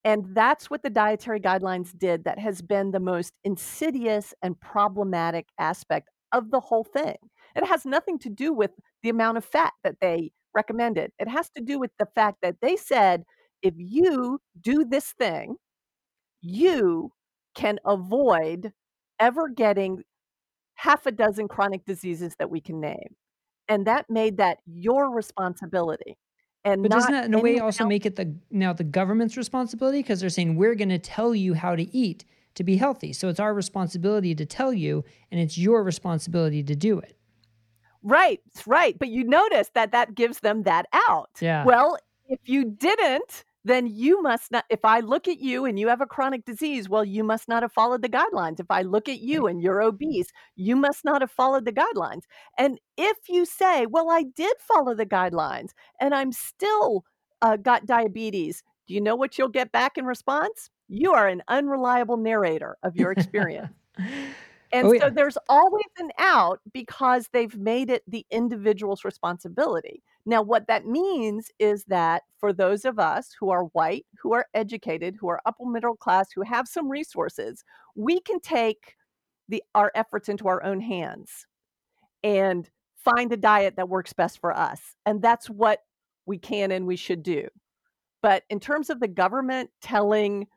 [0.04, 5.48] And that's what the dietary guidelines did that has been the most insidious and problematic
[5.60, 7.18] aspect of the whole thing.
[7.56, 8.72] It has nothing to do with
[9.04, 11.12] the amount of fat that they recommended.
[11.20, 13.24] It has to do with the fact that they said
[13.62, 15.58] if you do this thing,
[16.42, 17.12] you
[17.56, 18.72] can avoid
[19.20, 20.04] ever getting
[20.76, 23.16] half a dozen chronic diseases that we can name.
[23.70, 26.18] And that made that your responsibility
[26.66, 27.90] and But doesn't that in a way also else.
[27.90, 31.54] make it the now the government's responsibility because they're saying we're going to tell you
[31.54, 33.14] how to eat to be healthy.
[33.14, 37.16] So it's our responsibility to tell you and it's your responsibility to do it.
[38.04, 38.98] Right, right.
[38.98, 41.30] But you notice that that gives them that out.
[41.40, 41.64] Yeah.
[41.64, 44.66] Well, if you didn't, then you must not.
[44.70, 47.64] If I look at you and you have a chronic disease, well, you must not
[47.64, 48.60] have followed the guidelines.
[48.60, 52.24] If I look at you and you're obese, you must not have followed the guidelines.
[52.58, 57.04] And if you say, well, I did follow the guidelines and I'm still
[57.42, 60.70] uh, got diabetes, do you know what you'll get back in response?
[60.88, 63.72] You are an unreliable narrator of your experience.
[64.72, 70.04] And oh so there's always an out because they've made it the individual's responsibility.
[70.26, 74.46] Now, what that means is that for those of us who are white, who are
[74.54, 77.64] educated, who are upper middle class, who have some resources,
[77.96, 78.96] we can take
[79.48, 81.48] the our efforts into our own hands
[82.24, 82.70] and
[83.04, 84.96] find a diet that works best for us.
[85.06, 85.80] And that's what
[86.26, 87.48] we can and we should do.
[88.22, 90.48] But in terms of the government telling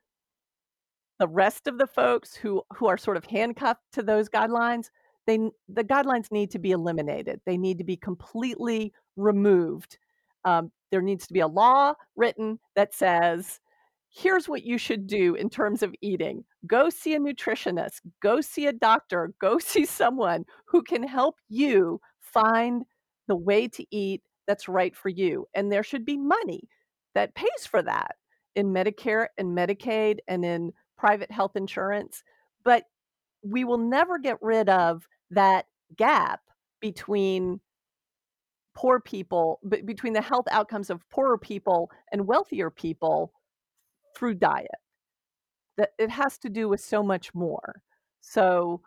[1.18, 4.90] the rest of the folks who who are sort of handcuffed to those guidelines
[5.26, 7.40] they the guidelines need to be eliminated.
[7.46, 9.98] They need to be completely removed.
[10.44, 13.60] Um, there needs to be a law written that says
[14.10, 16.44] here's what you should do in terms of eating.
[16.66, 18.00] Go see a nutritionist.
[18.20, 19.32] Go see a doctor.
[19.40, 22.84] Go see someone who can help you find
[23.28, 25.46] the way to eat that's right for you.
[25.54, 26.68] And there should be money
[27.14, 28.16] that pays for that
[28.54, 32.22] in medicare and medicaid and in private health insurance
[33.42, 36.40] we will never get rid of that gap
[36.80, 37.60] between
[38.74, 43.32] poor people b- between the health outcomes of poorer people and wealthier people
[44.16, 44.68] through diet.
[45.76, 47.82] That it has to do with so much more.
[48.20, 48.82] So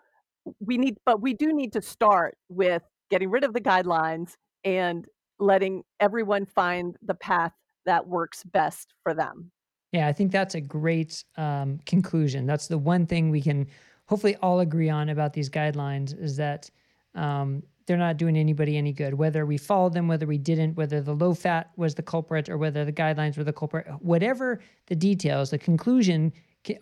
[0.59, 5.05] we need but we do need to start with getting rid of the guidelines and
[5.39, 7.51] letting everyone find the path
[7.85, 9.51] that works best for them.
[9.91, 12.45] Yeah, I think that's a great um, conclusion.
[12.45, 13.67] That's the one thing we can
[14.07, 16.69] hopefully all agree on about these guidelines is that
[17.15, 19.13] um, they're not doing anybody any good.
[19.13, 22.57] Whether we followed them, whether we didn't, whether the low fat was the culprit or
[22.57, 26.33] whether the guidelines were the culprit, whatever the details, the conclusion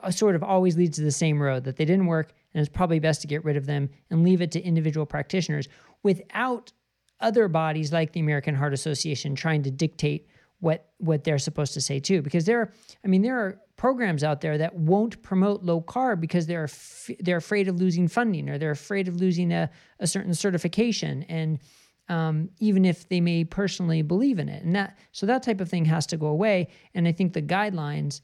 [0.02, 2.70] uh, sort of always leads to the same road that they didn't work and it's
[2.70, 5.68] probably best to get rid of them and leave it to individual practitioners
[6.04, 6.72] without
[7.20, 10.28] other bodies like the American Heart Association trying to dictate
[10.64, 12.72] what what they're supposed to say too because there are
[13.04, 17.10] I mean there are programs out there that won't promote low carb because they're af-
[17.20, 21.60] they're afraid of losing funding or they're afraid of losing a, a certain certification and
[22.08, 24.64] um, even if they may personally believe in it.
[24.64, 26.70] And that so that type of thing has to go away.
[26.94, 28.22] And I think the guidelines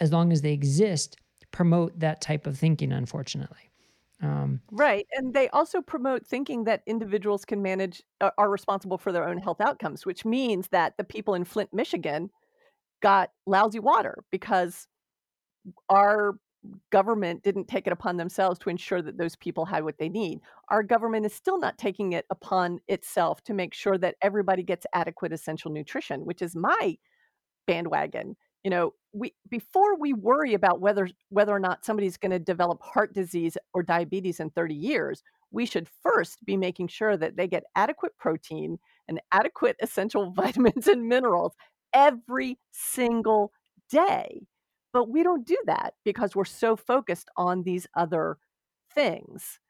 [0.00, 1.16] as long as they exist
[1.50, 3.70] promote that type of thinking unfortunately
[4.24, 5.06] um, Right.
[5.12, 9.38] And they also promote thinking that individuals can manage, uh, are responsible for their own
[9.38, 12.30] health outcomes, which means that the people in Flint, Michigan
[13.02, 14.88] got lousy water because
[15.88, 16.34] our
[16.90, 20.40] government didn't take it upon themselves to ensure that those people had what they need.
[20.70, 24.86] Our government is still not taking it upon itself to make sure that everybody gets
[24.94, 26.96] adequate essential nutrition, which is my
[27.66, 28.36] bandwagon.
[28.62, 32.82] You know, we before we worry about whether whether or not somebody's going to develop
[32.82, 35.22] heart disease or diabetes in 30 years,
[35.52, 40.88] we should first be making sure that they get adequate protein and adequate essential vitamins
[40.88, 41.54] and minerals
[41.94, 43.52] every single
[43.88, 44.46] day.
[44.92, 48.38] But we don't do that because we're so focused on these other
[48.94, 49.60] things.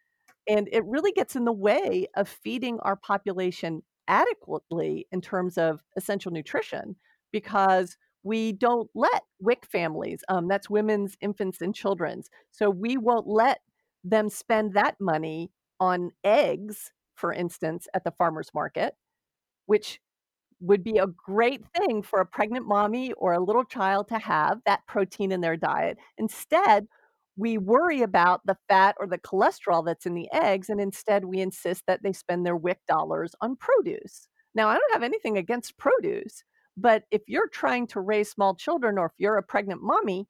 [0.48, 5.82] And it really gets in the way of feeding our population adequately in terms of
[5.96, 6.96] essential nutrition
[7.32, 12.30] because we don't let WIC families, um, that's women's, infants, and children's.
[12.50, 13.60] So we won't let
[14.02, 18.94] them spend that money on eggs, for instance, at the farmer's market,
[19.66, 20.00] which
[20.60, 24.60] would be a great thing for a pregnant mommy or a little child to have
[24.64, 25.98] that protein in their diet.
[26.16, 26.86] Instead,
[27.36, 31.40] we worry about the fat or the cholesterol that's in the eggs, and instead we
[31.40, 34.28] insist that they spend their WIC dollars on produce.
[34.54, 36.44] Now, I don't have anything against produce,
[36.76, 40.26] but if you're trying to raise small children or if you're a pregnant mommy,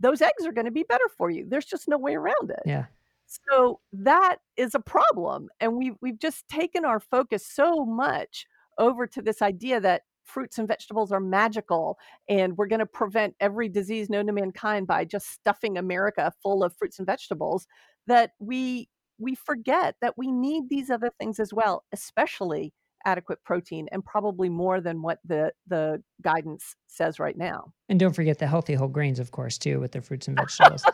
[0.00, 1.46] those eggs are going to be better for you.
[1.48, 2.62] There's just no way around it.
[2.64, 2.86] Yeah.
[3.26, 5.48] So that is a problem.
[5.60, 8.46] And we've, we've just taken our focus so much
[8.78, 13.34] over to this idea that fruits and vegetables are magical and we're going to prevent
[13.40, 17.66] every disease known to mankind by just stuffing America full of fruits and vegetables
[18.06, 22.72] that we we forget that we need these other things as well, especially
[23.04, 27.72] adequate protein and probably more than what the the guidance says right now.
[27.88, 30.84] And don't forget the healthy whole grains, of course, too, with the fruits and vegetables.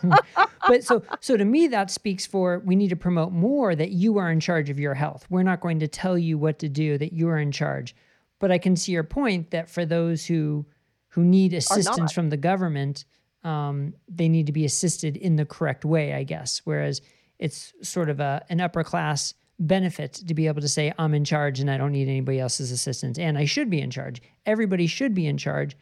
[0.67, 4.19] but so so to me that speaks for we need to promote more that you
[4.19, 5.27] are in charge of your health.
[5.31, 7.95] We're not going to tell you what to do, that you are in charge.
[8.39, 10.67] But I can see your point that for those who
[11.09, 13.05] who need assistance from the government,
[13.43, 16.61] um, they need to be assisted in the correct way, I guess.
[16.65, 17.01] Whereas
[17.39, 21.25] it's sort of a an upper class benefit to be able to say, I'm in
[21.25, 23.19] charge and I don't need anybody else's assistance.
[23.19, 24.23] And I should be in charge.
[24.47, 25.77] Everybody should be in charge,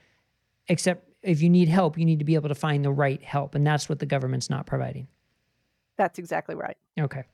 [0.69, 3.55] except if you need help, you need to be able to find the right help.
[3.55, 5.09] And that's what the government's not providing.
[5.97, 6.77] That's exactly right.
[6.99, 7.25] Okay.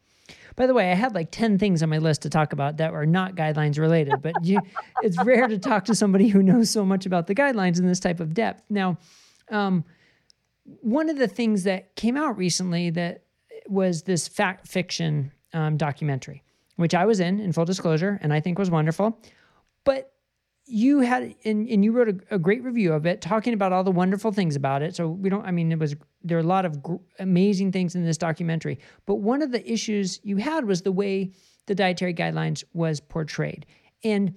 [0.56, 2.92] By the way, I had like 10 things on my list to talk about that
[2.92, 4.60] are not guidelines related, but you,
[5.02, 8.00] it's rare to talk to somebody who knows so much about the guidelines in this
[8.00, 8.62] type of depth.
[8.70, 8.98] Now,
[9.50, 9.84] um,
[10.64, 13.24] one of the things that came out recently that
[13.66, 16.42] was this Fat Fiction um, documentary,
[16.76, 19.18] which I was in, in full disclosure, and I think was wonderful.
[19.84, 20.12] But
[20.64, 23.84] you had, and, and you wrote a, a great review of it, talking about all
[23.84, 24.94] the wonderful things about it.
[24.94, 27.94] So we don't, I mean, it was, there are a lot of gr- amazing things
[27.94, 28.78] in this documentary.
[29.06, 31.32] But one of the issues you had was the way
[31.66, 33.66] the dietary guidelines was portrayed.
[34.04, 34.36] And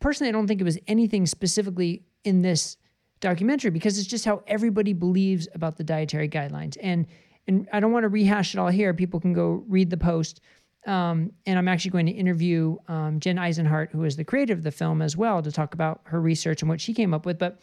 [0.00, 2.76] personally, I don't think it was anything specifically in this
[3.20, 6.76] documentary because it's just how everybody believes about the dietary guidelines.
[6.82, 7.06] And
[7.48, 8.92] and I don't want to rehash it all here.
[8.94, 10.40] People can go read the post.
[10.86, 14.62] Um, and I'm actually going to interview um, Jen Isenhart, who is the creator of
[14.62, 17.38] the film, as well, to talk about her research and what she came up with.
[17.38, 17.60] But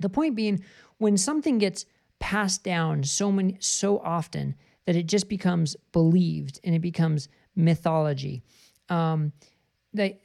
[0.00, 0.64] the point being,
[0.96, 1.84] when something gets
[2.20, 4.54] passed down so many so often
[4.86, 8.42] that it just becomes believed and it becomes mythology,
[8.88, 9.32] um,
[9.92, 10.18] that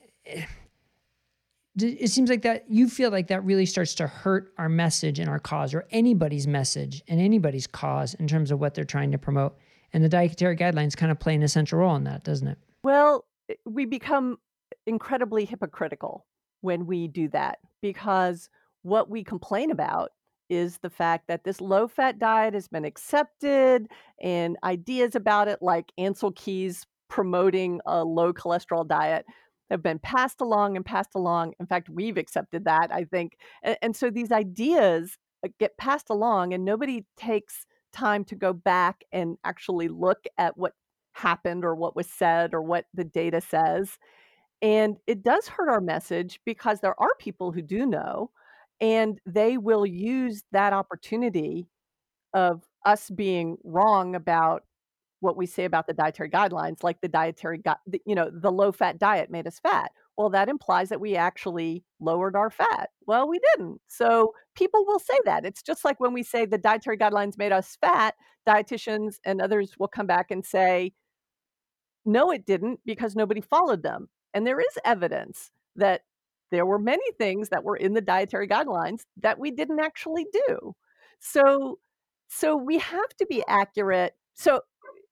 [1.82, 5.30] it seems like that you feel like that really starts to hurt our message and
[5.30, 9.18] our cause or anybody's message and anybody's cause in terms of what they're trying to
[9.18, 9.58] promote.
[9.92, 12.58] And the dietary guidelines kind of play an essential role in that doesn't it?
[12.84, 14.38] Well eh, we become
[14.86, 16.26] incredibly hypocritical
[16.62, 18.50] when we do that because
[18.84, 20.12] what we complain about
[20.50, 23.88] is the fact that this low fat diet has been accepted
[24.22, 29.26] and ideas about it like Ancel Keys promoting a low cholesterol diet
[29.74, 31.54] have been passed along and passed along.
[31.60, 33.38] In fact, we've accepted that, I think.
[33.64, 38.54] And, and so these ideas uh, get passed along, and nobody takes time to go
[38.54, 40.74] back and actually look at what
[41.14, 43.98] happened or what was said or what the data says.
[44.62, 48.32] And it does hurt our message because there are people who do know,
[48.80, 51.68] and they will use that opportunity
[52.34, 54.64] of us being wrong about
[55.24, 57.62] what we say about the dietary guidelines, like the dietary,
[58.06, 59.92] you know, the low fat diet made us fat.
[60.18, 62.90] Well, that implies that we actually lowered our fat.
[63.08, 63.82] Well, we didn't.
[63.88, 65.46] So people will say that.
[65.46, 68.16] It's just like when we say the dietary guidelines made us fat,
[68.48, 70.94] dietitians and others will come back and say,
[72.06, 74.10] no, it didn't because nobody followed them.
[74.34, 76.02] And there is evidence that
[76.52, 80.76] there were many things that were in the dietary guidelines that we didn't actually do.
[81.20, 81.80] So
[82.28, 84.14] so we have to be accurate.
[84.34, 84.62] So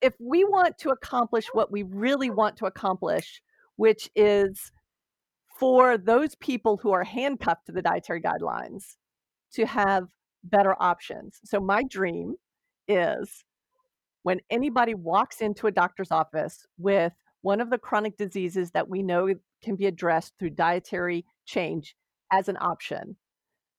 [0.02, 3.41] if we want to accomplish what we really want to accomplish,
[3.76, 4.72] which is
[5.60, 8.95] for those people who are handcuffed to the dietary guidelines
[9.54, 10.08] to have
[10.43, 11.39] better options.
[11.45, 12.36] So, my dream
[12.88, 13.43] is
[14.24, 19.02] when anybody walks into a doctor's office with one of the chronic diseases that we
[19.02, 19.34] know
[19.64, 21.95] can be addressed through dietary change
[22.32, 23.16] as an option,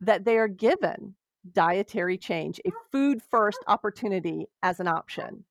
[0.00, 1.14] that they are given
[1.52, 5.44] dietary change, a food first opportunity as an option.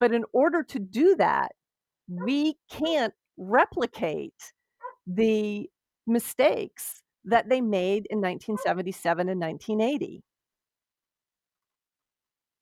[0.00, 1.52] But in order to do that,
[2.08, 4.52] we can't replicate
[5.06, 5.68] the
[6.06, 10.22] mistakes that they made in 1977 and 1980.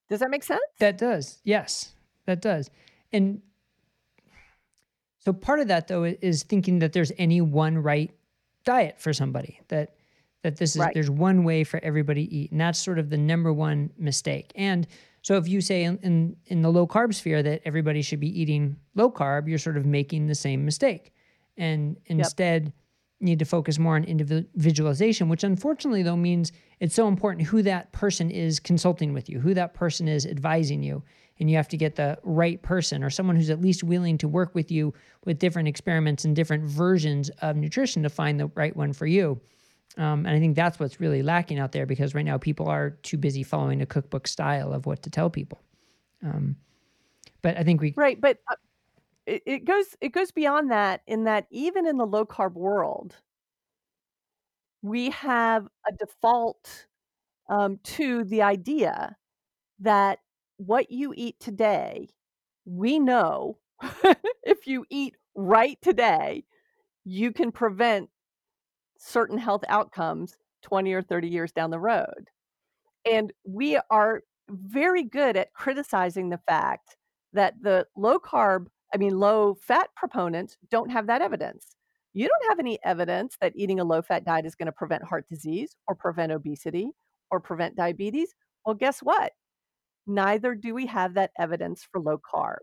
[0.08, 0.60] Does that make sense?
[0.78, 1.40] That does.
[1.44, 1.92] Yes,
[2.26, 2.70] that does.
[3.12, 3.42] And
[5.18, 8.12] so part of that though is thinking that there's any one right
[8.64, 9.94] diet for somebody that
[10.42, 10.94] that this is right.
[10.94, 14.52] there's one way for everybody to eat and that's sort of the number one mistake.
[14.54, 14.86] And
[15.26, 18.40] so if you say in, in, in the low carb sphere that everybody should be
[18.40, 21.12] eating low carb, you're sort of making the same mistake.
[21.56, 22.72] And instead yep
[23.20, 27.90] need to focus more on individualization, which unfortunately, though, means it's so important who that
[27.92, 31.02] person is consulting with you, who that person is advising you.
[31.40, 34.28] And you have to get the right person or someone who's at least willing to
[34.28, 34.92] work with you
[35.24, 39.40] with different experiments and different versions of nutrition to find the right one for you.
[39.98, 42.90] Um, and I think that's what's really lacking out there because right now people are
[42.90, 45.60] too busy following a cookbook style of what to tell people.
[46.22, 46.56] Um,
[47.40, 48.56] but I think we right, but uh,
[49.26, 53.14] it, it goes it goes beyond that in that even in the low carb world,
[54.82, 56.86] we have a default
[57.48, 59.16] um, to the idea
[59.80, 60.18] that
[60.58, 62.08] what you eat today,
[62.64, 63.58] we know
[64.42, 66.44] if you eat right today,
[67.04, 68.10] you can prevent
[68.98, 72.28] certain health outcomes 20 or 30 years down the road.
[73.10, 76.96] And we are very good at criticizing the fact
[77.32, 81.76] that the low carb I mean, low fat proponents don't have that evidence.
[82.12, 85.04] You don't have any evidence that eating a low fat diet is going to prevent
[85.04, 86.92] heart disease or prevent obesity
[87.30, 88.34] or prevent diabetes.
[88.64, 89.32] Well, guess what?
[90.06, 92.58] Neither do we have that evidence for low carb.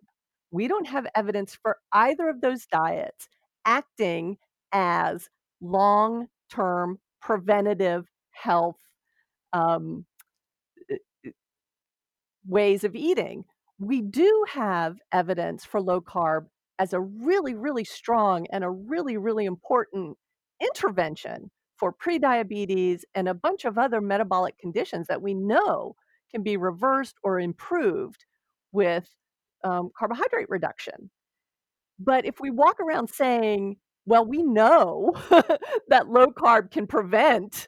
[0.52, 3.28] We don't have evidence for either of those diets
[3.66, 4.38] acting
[4.72, 5.30] as
[5.64, 8.78] long term preventative health
[9.54, 10.06] um,
[12.46, 13.46] ways of eating
[13.80, 16.46] we do have evidence for low carb
[16.80, 20.18] as a really, really strong and a really, really important
[20.62, 25.96] intervention for prediabetes and a bunch of other metabolic conditions that we know
[26.32, 28.26] can be reversed or improved
[28.72, 29.08] with
[29.64, 31.10] um, carbohydrate reduction.
[32.00, 35.14] But if we walk around saying, well, we know
[35.88, 37.68] that low carb can prevent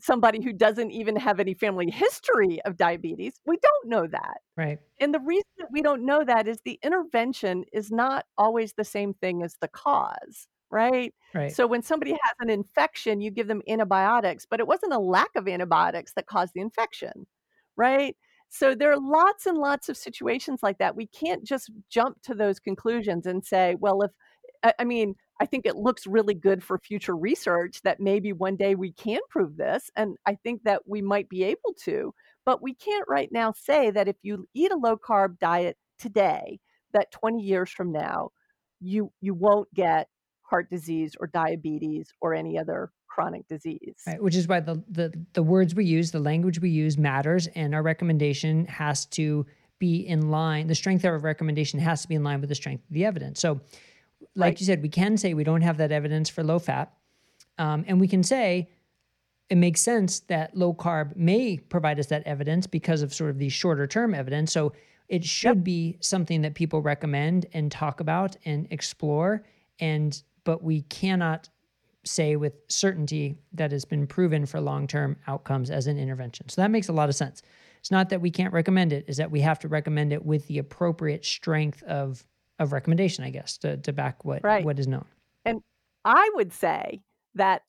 [0.00, 3.40] somebody who doesn't even have any family history of diabetes.
[3.46, 4.38] We don't know that.
[4.56, 4.78] Right.
[5.00, 8.84] And the reason that we don't know that is the intervention is not always the
[8.84, 10.48] same thing as the cause.
[10.70, 11.14] Right?
[11.32, 11.54] Right.
[11.54, 15.30] So when somebody has an infection, you give them antibiotics, but it wasn't a lack
[15.36, 17.26] of antibiotics that caused the infection.
[17.76, 18.16] Right?
[18.48, 20.96] So there are lots and lots of situations like that.
[20.96, 24.10] We can't just jump to those conclusions and say, well, if
[24.78, 28.74] I mean, I think it looks really good for future research that maybe one day
[28.74, 29.90] we can prove this.
[29.96, 32.14] And I think that we might be able to.
[32.44, 36.60] But we can't right now say that if you eat a low carb diet today,
[36.92, 38.30] that 20 years from now,
[38.80, 40.08] you you won't get
[40.42, 43.96] heart disease or diabetes or any other chronic disease.
[44.06, 47.48] Right, which is why the, the the words we use, the language we use matters,
[47.48, 49.46] and our recommendation has to
[49.78, 50.66] be in line.
[50.68, 53.04] The strength of our recommendation has to be in line with the strength of the
[53.04, 53.40] evidence.
[53.40, 53.60] So
[54.36, 54.60] like right.
[54.60, 56.92] you said, we can say we don't have that evidence for low fat.
[57.58, 58.68] Um, and we can say
[59.48, 63.38] it makes sense that low carb may provide us that evidence because of sort of
[63.38, 64.52] the shorter term evidence.
[64.52, 64.72] So
[65.08, 65.64] it should yep.
[65.64, 69.44] be something that people recommend and talk about and explore.
[69.80, 71.48] And but we cannot
[72.04, 76.48] say with certainty that it's been proven for long term outcomes as an intervention.
[76.48, 77.42] So that makes a lot of sense.
[77.80, 80.46] It's not that we can't recommend it, is that we have to recommend it with
[80.48, 82.24] the appropriate strength of
[82.58, 84.64] of recommendation, I guess, to, to back what right.
[84.64, 85.04] what is known.
[85.44, 85.60] And
[86.04, 87.02] I would say
[87.34, 87.62] that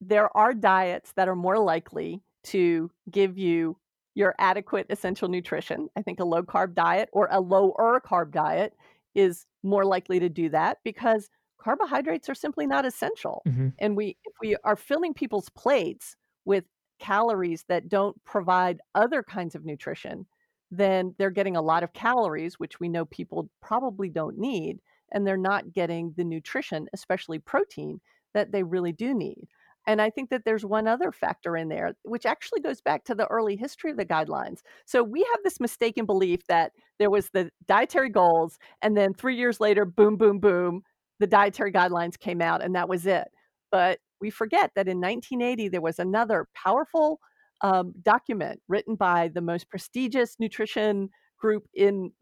[0.00, 3.76] there are diets that are more likely to give you
[4.14, 5.88] your adequate essential nutrition.
[5.96, 8.74] I think a low carb diet or a lower carb diet
[9.14, 11.28] is more likely to do that because
[11.60, 13.42] carbohydrates are simply not essential.
[13.46, 13.68] Mm-hmm.
[13.78, 16.64] And we if we are filling people's plates with
[16.98, 20.26] calories that don't provide other kinds of nutrition,
[20.70, 24.80] then they're getting a lot of calories, which we know people probably don't need,
[25.12, 28.00] and they're not getting the nutrition, especially protein,
[28.34, 29.48] that they really do need.
[29.86, 33.14] And I think that there's one other factor in there, which actually goes back to
[33.14, 34.58] the early history of the guidelines.
[34.84, 39.36] So we have this mistaken belief that there was the dietary goals, and then three
[39.36, 40.82] years later, boom, boom, boom,
[41.20, 43.28] the dietary guidelines came out, and that was it.
[43.72, 47.18] But we forget that in 1980, there was another powerful
[47.60, 52.12] um, document written by the most prestigious nutrition group in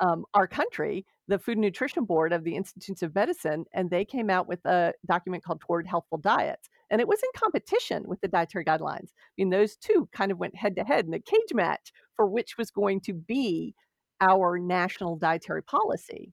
[0.00, 4.04] um, our country, the Food and Nutrition Board of the Institutes of Medicine, and they
[4.04, 6.68] came out with a document called Toward Healthful Diets.
[6.90, 9.10] And it was in competition with the dietary guidelines.
[9.12, 12.26] I mean, those two kind of went head to head in a cage match for
[12.26, 13.74] which was going to be
[14.20, 16.32] our national dietary policy.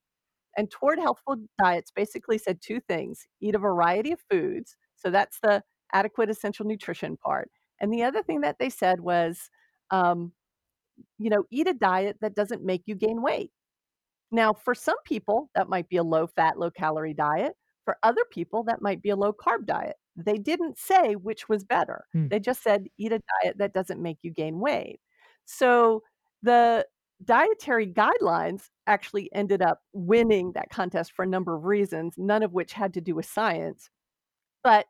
[0.57, 4.75] And Toward Healthful Diets basically said two things eat a variety of foods.
[4.95, 5.61] So that's the
[5.93, 7.51] adequate essential nutrition part.
[7.79, 9.49] And the other thing that they said was,
[9.91, 10.31] um,
[11.17, 13.51] you know, eat a diet that doesn't make you gain weight.
[14.31, 17.53] Now, for some people, that might be a low fat, low calorie diet.
[17.85, 19.95] For other people, that might be a low carb diet.
[20.17, 22.05] They didn't say which was better.
[22.13, 22.27] Hmm.
[22.27, 24.99] They just said eat a diet that doesn't make you gain weight.
[25.45, 26.03] So
[26.43, 26.85] the
[27.23, 32.53] dietary guidelines actually ended up winning that contest for a number of reasons, none of
[32.53, 33.89] which had to do with science.
[34.63, 34.85] But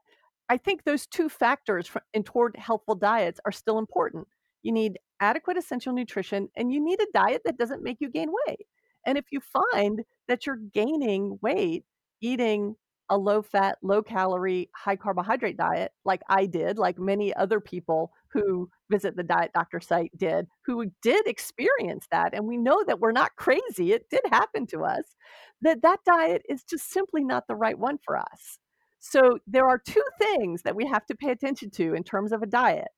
[0.49, 4.27] I think those two factors in toward healthful diets are still important.
[4.63, 8.29] You need adequate essential nutrition and you need a diet that doesn't make you gain
[8.47, 8.67] weight.
[9.05, 11.85] And if you find that you're gaining weight
[12.21, 12.75] eating
[13.09, 18.11] a low fat, low calorie, high carbohydrate diet, like I did, like many other people
[18.29, 22.33] who visit the Diet Doctor site did, who did experience that.
[22.33, 23.93] And we know that we're not crazy.
[23.93, 25.15] It did happen to us,
[25.61, 28.59] that that diet is just simply not the right one for us.
[28.99, 32.41] So there are two things that we have to pay attention to in terms of
[32.41, 32.89] a diet.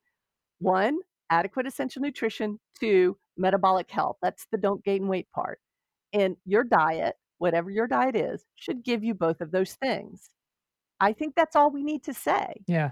[0.58, 0.98] One,
[1.30, 2.58] adequate essential nutrition.
[2.78, 4.16] Two, metabolic health.
[4.22, 5.60] That's the don't gain weight part.
[6.12, 10.30] And your diet, whatever your diet is, should give you both of those things.
[11.00, 12.52] I think that's all we need to say.
[12.66, 12.90] Yeah,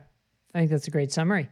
[0.54, 1.50] I think that's a great summary.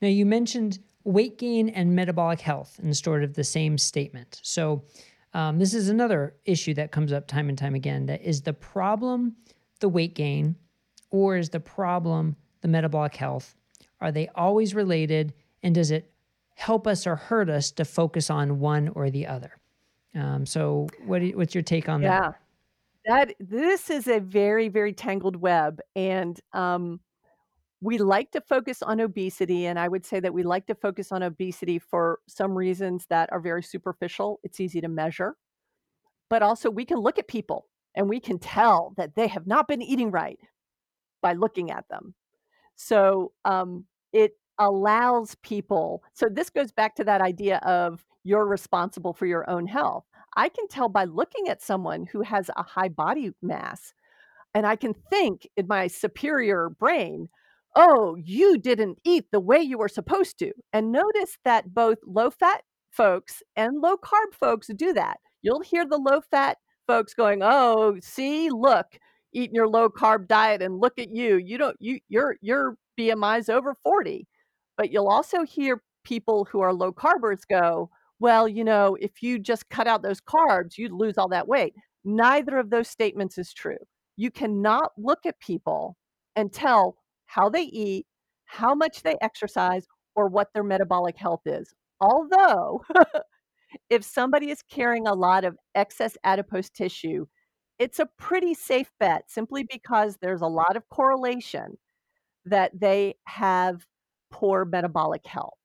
[0.00, 4.40] Now, you mentioned weight gain and metabolic health in sort of the same statement.
[4.42, 4.84] So,
[5.34, 8.54] um, this is another issue that comes up time and time again that is the
[8.54, 9.36] problem
[9.80, 10.56] the weight gain
[11.10, 13.54] or is the problem the metabolic health?
[14.00, 15.34] Are they always related?
[15.62, 16.10] And does it
[16.54, 19.52] help us or hurt us to focus on one or the other?
[20.14, 22.20] Um, so, what what's your take on yeah.
[22.20, 22.34] that?
[23.04, 27.00] That this is a very very tangled web, and um,
[27.80, 31.12] we like to focus on obesity, and I would say that we like to focus
[31.12, 34.40] on obesity for some reasons that are very superficial.
[34.42, 35.36] It's easy to measure,
[36.28, 39.68] but also we can look at people and we can tell that they have not
[39.68, 40.38] been eating right
[41.22, 42.14] by looking at them.
[42.76, 46.02] So um, it allows people.
[46.14, 50.04] So this goes back to that idea of you're responsible for your own health.
[50.36, 53.92] I can tell by looking at someone who has a high body mass,
[54.54, 57.28] and I can think in my superior brain,
[57.76, 60.52] oh, you didn't eat the way you were supposed to.
[60.72, 65.18] And notice that both low fat folks and low carb folks do that.
[65.42, 68.98] You'll hear the low fat folks going, oh, see, look,
[69.32, 71.36] eating your low carb diet and look at you.
[71.36, 74.26] You don't, you, your, your BMI is over 40.
[74.76, 79.38] But you'll also hear people who are low carbers go, well, you know, if you
[79.38, 81.74] just cut out those carbs, you'd lose all that weight.
[82.04, 83.78] Neither of those statements is true.
[84.16, 85.96] You cannot look at people
[86.34, 88.06] and tell how they eat,
[88.46, 91.72] how much they exercise, or what their metabolic health is.
[92.00, 92.82] Although,
[93.90, 97.26] if somebody is carrying a lot of excess adipose tissue,
[97.78, 101.78] it's a pretty safe bet simply because there's a lot of correlation
[102.44, 103.86] that they have
[104.30, 105.58] poor metabolic health.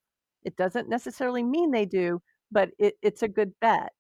[0.44, 3.94] It doesn't necessarily mean they do, but it, it's a good bet.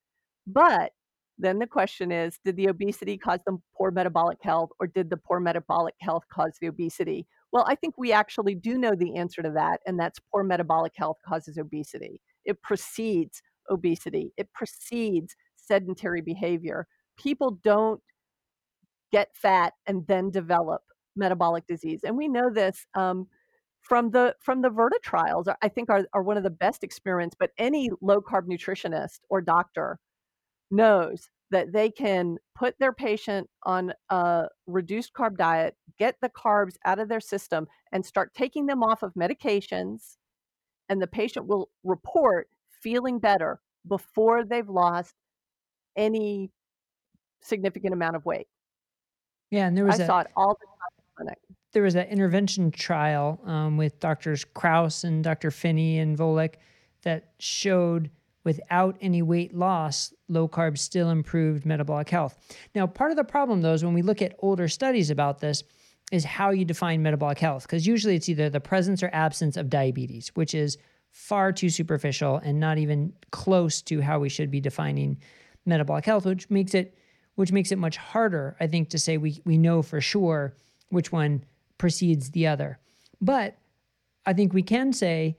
[0.45, 0.91] But
[1.37, 5.17] then the question is did the obesity cause them poor metabolic health or did the
[5.17, 7.25] poor metabolic health cause the obesity?
[7.51, 10.93] Well, I think we actually do know the answer to that, and that's poor metabolic
[10.95, 12.19] health causes obesity.
[12.45, 16.87] It precedes obesity, it precedes sedentary behavior.
[17.17, 18.01] People don't
[19.11, 20.81] get fat and then develop
[21.15, 22.01] metabolic disease.
[22.03, 23.27] And we know this um,
[23.81, 27.35] from the from the Virta trials, I think are, are one of the best experiments,
[27.37, 29.99] but any low carb nutritionist or doctor
[30.71, 36.75] knows that they can put their patient on a reduced carb diet, get the carbs
[36.85, 40.17] out of their system, and start taking them off of medications.
[40.89, 42.47] And the patient will report
[42.81, 45.13] feeling better before they've lost
[45.95, 46.51] any
[47.43, 48.47] significant amount of weight.
[49.51, 51.39] Yeah, and there was I a, saw it all the time the clinic
[51.73, 55.51] there was an intervention trial um, with doctors Krauss and Dr.
[55.51, 56.55] Phinney and Volek
[57.01, 58.09] that showed
[58.43, 62.37] without any weight loss, low carb still improved metabolic health.
[62.75, 65.63] Now, part of the problem, though, is when we look at older studies about this,
[66.11, 67.63] is how you define metabolic health.
[67.63, 70.77] Because usually it's either the presence or absence of diabetes, which is
[71.09, 75.17] far too superficial and not even close to how we should be defining
[75.65, 76.95] metabolic health, which makes it
[77.35, 80.55] which makes it much harder, I think, to say we we know for sure
[80.89, 81.43] which one
[81.77, 82.79] precedes the other.
[83.19, 83.57] But
[84.25, 85.37] I think we can say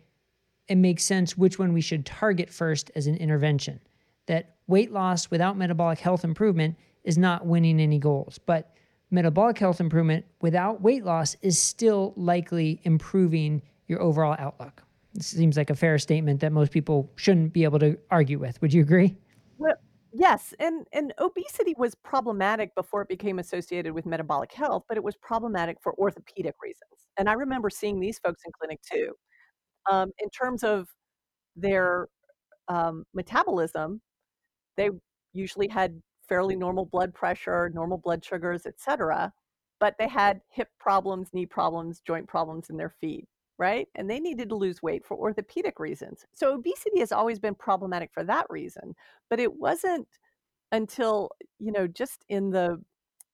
[0.68, 3.80] it makes sense which one we should target first as an intervention.
[4.26, 8.74] That weight loss without metabolic health improvement is not winning any goals, but
[9.10, 14.82] metabolic health improvement without weight loss is still likely improving your overall outlook.
[15.12, 18.60] This seems like a fair statement that most people shouldn't be able to argue with.
[18.62, 19.14] Would you agree?
[20.16, 25.02] Yes, and and obesity was problematic before it became associated with metabolic health, but it
[25.02, 27.08] was problematic for orthopedic reasons.
[27.18, 29.12] And I remember seeing these folks in clinic too.
[29.90, 30.88] Um, in terms of
[31.56, 32.08] their
[32.68, 34.00] um, metabolism,
[34.76, 34.90] they
[35.34, 39.32] usually had fairly normal blood pressure, normal blood sugars, etc.
[39.80, 43.26] But they had hip problems, knee problems, joint problems in their feet,
[43.58, 43.88] right?
[43.94, 46.26] And they needed to lose weight for orthopedic reasons.
[46.34, 48.94] So obesity has always been problematic for that reason.
[49.30, 50.08] But it wasn't
[50.72, 52.80] until, you know, just in the,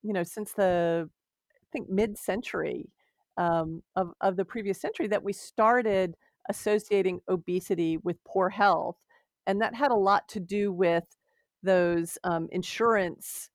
[0.03, 1.09] you know, since the,
[1.51, 2.89] I think, mid century
[3.37, 6.15] um, of, of the previous century that we started
[6.49, 8.97] associating obesity with poor health.
[9.47, 11.05] And that had a lot to do with
[11.63, 13.49] those um, insurance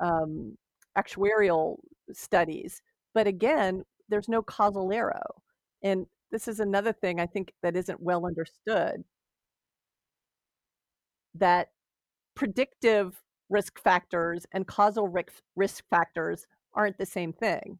[0.00, 0.56] um,
[0.96, 1.78] actuarial
[2.12, 2.82] studies.
[3.14, 5.42] But again, there's no causal arrow.
[5.82, 9.04] And this is another thing I think that isn't well understood
[11.34, 11.70] that
[12.34, 15.12] predictive risk factors and causal
[15.56, 17.78] risk factors aren't the same thing.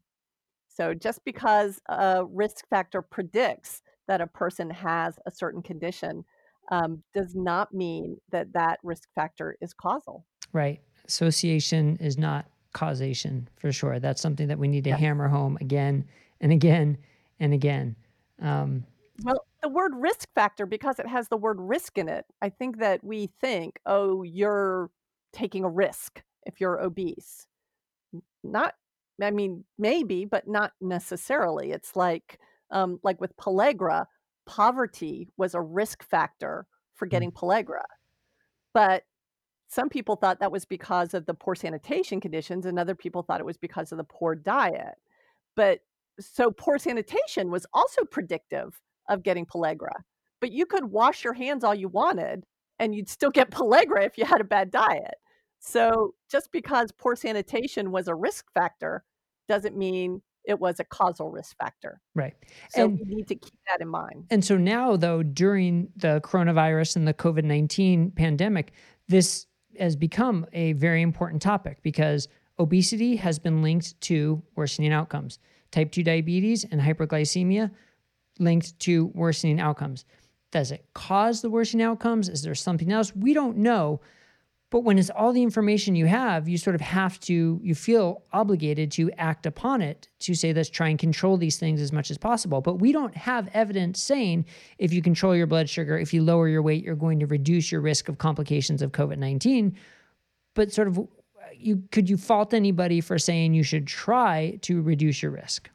[0.68, 6.24] So just because a risk factor predicts that a person has a certain condition
[6.70, 10.24] um, does not mean that that risk factor is causal.
[10.52, 10.80] Right.
[11.06, 13.98] Association is not causation for sure.
[13.98, 15.00] That's something that we need to yes.
[15.00, 16.06] hammer home again
[16.40, 16.98] and again
[17.42, 17.96] and again.
[18.40, 18.84] Um,
[19.24, 22.78] well, the word risk factor, because it has the word risk in it, I think
[22.78, 24.90] that we think, oh, you're
[25.32, 27.48] taking a risk if you're obese.
[28.44, 28.74] Not,
[29.20, 31.72] I mean, maybe, but not necessarily.
[31.72, 32.38] It's like,
[32.70, 34.06] um, like with pellagra,
[34.46, 37.10] poverty was a risk factor for mm.
[37.10, 37.36] getting mm.
[37.36, 37.82] pellagra.
[38.72, 39.02] But
[39.68, 43.40] some people thought that was because of the poor sanitation conditions, and other people thought
[43.40, 44.94] it was because of the poor diet.
[45.56, 45.80] But
[46.20, 50.02] so poor sanitation was also predictive of getting pellagra.
[50.40, 52.44] But you could wash your hands all you wanted,
[52.78, 55.14] and you'd still get pellagra if you had a bad diet.
[55.60, 59.04] So just because poor sanitation was a risk factor
[59.48, 62.00] doesn't mean it was a causal risk factor.
[62.14, 62.34] Right.
[62.70, 64.26] So and, we need to keep that in mind.
[64.30, 68.72] And so now, though, during the coronavirus and the COVID 19 pandemic,
[69.08, 69.46] this
[69.78, 75.38] has become a very important topic because obesity has been linked to worsening outcomes.
[75.72, 77.70] Type 2 diabetes and hyperglycemia
[78.38, 80.04] linked to worsening outcomes.
[80.52, 82.28] Does it cause the worsening outcomes?
[82.28, 83.16] Is there something else?
[83.16, 84.00] We don't know.
[84.72, 88.22] But when it's all the information you have, you sort of have to, you feel
[88.32, 92.10] obligated to act upon it to say, let's try and control these things as much
[92.10, 92.62] as possible.
[92.62, 94.46] But we don't have evidence saying
[94.78, 97.70] if you control your blood sugar, if you lower your weight, you're going to reduce
[97.70, 99.76] your risk of complications of COVID 19.
[100.54, 101.00] But sort of,
[101.62, 105.70] you could you fault anybody for saying you should try to reduce your risk?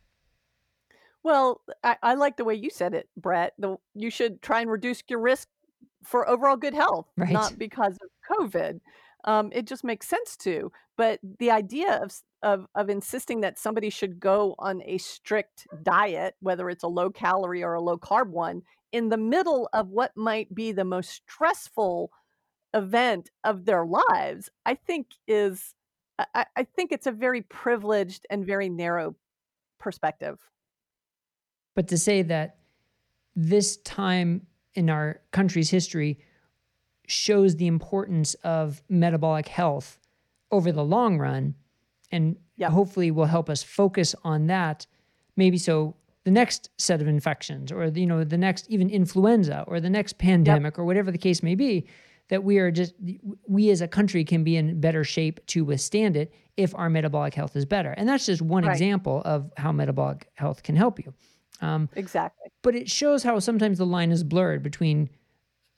[1.23, 3.53] Well, I, I like the way you said it, Bret.
[3.57, 5.49] The, you should try and reduce your risk
[6.03, 7.31] for overall good health, right.
[7.31, 8.79] not because of COVID.
[9.25, 10.71] Um, it just makes sense to.
[10.95, 12.13] But the idea of,
[12.43, 17.09] of of insisting that somebody should go on a strict diet, whether it's a low
[17.09, 18.61] calorie or a low carb one,
[18.91, 22.11] in the middle of what might be the most stressful
[22.73, 25.73] event of their lives, I think is
[26.19, 29.15] I, I think it's a very privileged and very narrow
[29.79, 30.39] perspective.
[31.75, 32.57] But to say that
[33.35, 36.19] this time in our country's history
[37.07, 39.99] shows the importance of metabolic health
[40.51, 41.55] over the long run
[42.11, 42.71] and yep.
[42.71, 44.85] hopefully will help us focus on that
[45.35, 49.79] maybe so the next set of infections or you know the next even influenza or
[49.79, 50.79] the next pandemic yep.
[50.79, 51.87] or whatever the case may be
[52.29, 52.93] that we are just
[53.47, 57.33] we as a country can be in better shape to withstand it if our metabolic
[57.33, 58.71] health is better and that's just one right.
[58.71, 61.13] example of how metabolic health can help you
[61.61, 62.51] um, exactly.
[62.61, 65.09] But it shows how sometimes the line is blurred between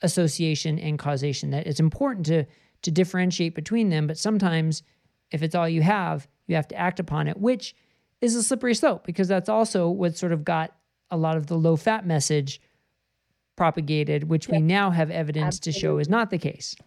[0.01, 1.51] association and causation.
[1.51, 2.45] That it's important to
[2.81, 4.83] to differentiate between them, but sometimes
[5.31, 7.75] if it's all you have, you have to act upon it, which
[8.21, 10.73] is a slippery slope because that's also what sort of got
[11.11, 12.61] a lot of the low fat message
[13.59, 14.55] propagated, which yep.
[14.55, 15.73] we now have evidence Absolutely.
[15.73, 16.77] to show is not the case.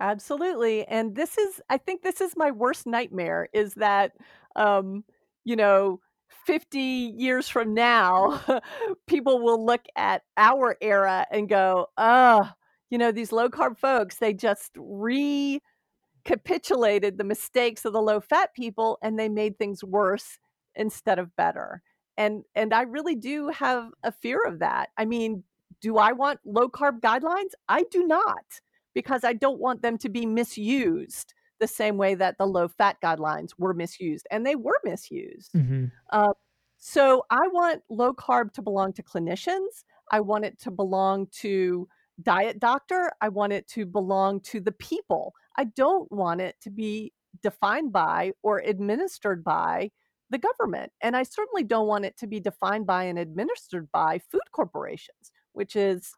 [0.00, 0.84] Absolutely.
[0.88, 4.10] And this is, I think this is my worst nightmare is that,
[4.56, 5.04] um,
[5.44, 6.00] you know,
[6.46, 8.42] 50 years from now,
[9.06, 12.50] people will look at our era and go, oh,
[12.90, 18.52] you know, these low carb folks, they just recapitulated the mistakes of the low fat
[18.52, 20.40] people and they made things worse
[20.74, 21.82] instead of better.
[22.16, 24.90] And and I really do have a fear of that.
[24.96, 25.42] I mean,
[25.80, 27.50] do I want low carb guidelines?
[27.68, 28.60] I do not,
[28.94, 32.96] because I don't want them to be misused the same way that the low fat
[33.02, 35.52] guidelines were misused, and they were misused.
[35.52, 35.86] Mm-hmm.
[36.10, 36.32] Uh,
[36.78, 39.84] so I want low carb to belong to clinicians.
[40.10, 41.88] I want it to belong to
[42.22, 43.10] diet doctor.
[43.20, 45.34] I want it to belong to the people.
[45.56, 47.12] I don't want it to be
[47.42, 49.90] defined by or administered by
[50.30, 50.92] the government.
[51.02, 55.32] And I certainly don't want it to be defined by and administered by food corporations,
[55.52, 56.12] which is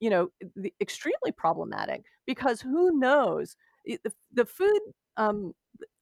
[0.00, 0.28] you know
[0.80, 3.56] extremely problematic because who knows
[4.32, 4.80] the, food
[5.16, 5.52] um,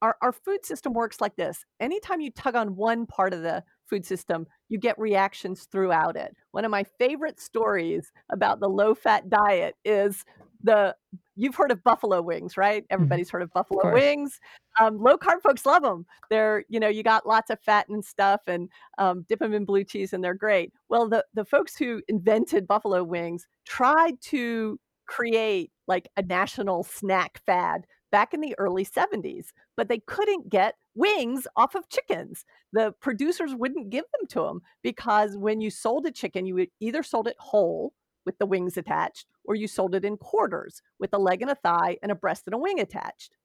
[0.01, 3.65] our, our food system works like this anytime you tug on one part of the
[3.89, 8.95] food system you get reactions throughout it one of my favorite stories about the low
[8.95, 10.25] fat diet is
[10.65, 10.97] the
[11.37, 12.83] you've heard of buffalo wings, right?
[12.83, 12.95] Mm-hmm.
[12.95, 14.41] Everybody's heard of buffalo of wings.
[14.81, 16.07] Um, low carb folks love them.
[16.31, 19.65] They're, you know, you got lots of fat and stuff and um, dip them in
[19.65, 20.73] blue cheese and they're great.
[20.89, 27.41] Well, the, the folks who invented buffalo wings tried to create like a national snack
[27.45, 29.47] fad back in the early 70s,
[29.77, 32.45] but they couldn't get wings off of chickens.
[32.73, 37.03] The producers wouldn't give them to them because when you sold a chicken, you either
[37.03, 37.93] sold it whole
[38.25, 41.55] with the wings attached, or you sold it in quarters with a leg and a
[41.57, 43.37] thigh and a breast and a wing attached.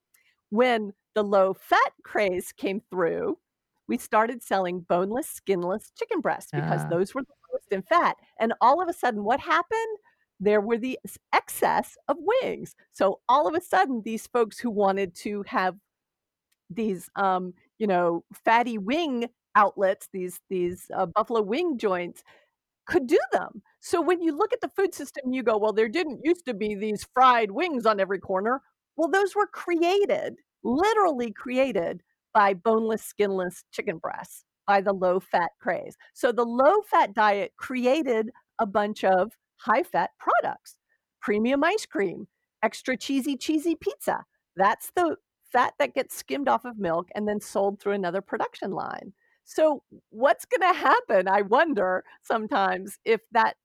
[0.50, 3.38] When the low fat craze came through,
[3.88, 6.88] we started selling boneless, skinless chicken breasts because uh.
[6.90, 8.16] those were the lowest in fat.
[8.40, 9.98] And all of a sudden, what happened?
[10.40, 10.98] There were the
[11.34, 12.76] excess of wings.
[12.94, 15.76] So all of a sudden, these folks who wanted to have
[16.70, 22.24] these, um, you know, fatty wing outlets, these these uh, buffalo wing joints,
[22.90, 23.62] could do them.
[23.80, 26.54] So when you look at the food system, you go, well, there didn't used to
[26.54, 28.62] be these fried wings on every corner.
[28.98, 32.02] Well, those were created, literally created
[32.34, 35.96] by boneless, skinless chicken breasts, by the low fat craze.
[36.14, 40.76] So the low fat diet created a bunch of high fat products
[41.22, 42.28] premium ice cream,
[42.64, 44.24] extra cheesy, cheesy pizza.
[44.56, 45.18] That's the
[45.52, 49.14] fat that gets skimmed off of milk and then sold through another production line.
[49.50, 49.82] So,
[50.12, 51.28] what's going to happen?
[51.28, 53.56] I wonder sometimes if that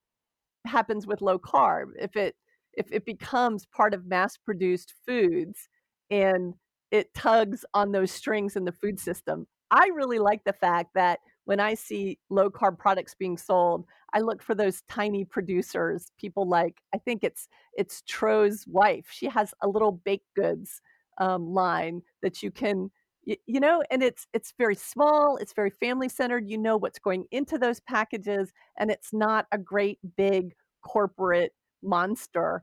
[0.67, 2.37] happens with low carb, if it
[2.73, 5.69] if it becomes part of mass produced foods
[6.11, 6.55] and
[6.91, 9.47] it tugs on those strings in the food system.
[9.71, 14.21] I really like the fact that when I see low carb products being sold, I
[14.21, 19.09] look for those tiny producers, people like I think it's it's Tro's wife.
[19.11, 20.81] She has a little baked goods
[21.19, 22.91] um, line that you can
[23.25, 26.99] you, you know and it's it's very small it's very family centered you know what's
[26.99, 31.53] going into those packages and it's not a great big corporate
[31.83, 32.63] monster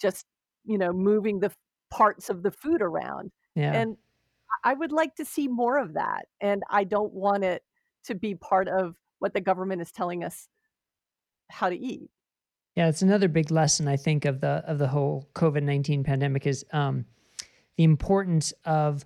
[0.00, 0.26] just
[0.64, 1.52] you know moving the
[1.90, 3.72] parts of the food around yeah.
[3.72, 3.96] and
[4.64, 7.62] i would like to see more of that and i don't want it
[8.04, 10.48] to be part of what the government is telling us
[11.50, 12.10] how to eat
[12.76, 16.64] yeah it's another big lesson i think of the of the whole covid-19 pandemic is
[16.72, 17.04] um
[17.76, 19.04] the importance of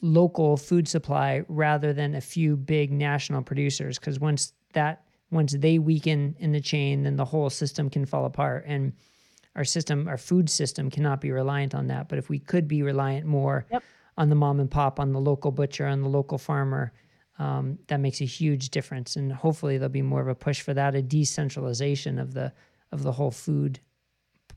[0.00, 5.78] local food supply rather than a few big national producers because once that once they
[5.78, 8.92] weaken in the chain then the whole system can fall apart and
[9.58, 12.08] our system our food system cannot be reliant on that.
[12.08, 13.82] But if we could be reliant more yep.
[14.16, 16.92] on the mom and pop on the local butcher on the local farmer
[17.40, 19.16] um, that makes a huge difference.
[19.16, 22.52] And hopefully there'll be more of a push for that a decentralization of the
[22.92, 23.80] of the whole food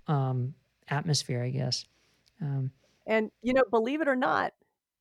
[0.07, 0.53] um,
[0.87, 1.85] atmosphere i guess.
[2.41, 2.71] Um,
[3.07, 4.53] and you know believe it or not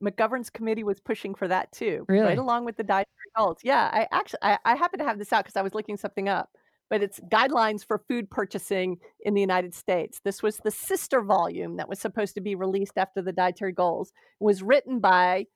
[0.03, 2.27] McGovern's committee was pushing for that too, really?
[2.27, 3.59] right along with the dietary goals.
[3.63, 6.29] Yeah, I actually I, I happen to have this out because I was looking something
[6.29, 6.51] up,
[6.89, 10.21] but it's guidelines for food purchasing in the United States.
[10.25, 14.13] This was the sister volume that was supposed to be released after the dietary goals.
[14.41, 15.47] It was written by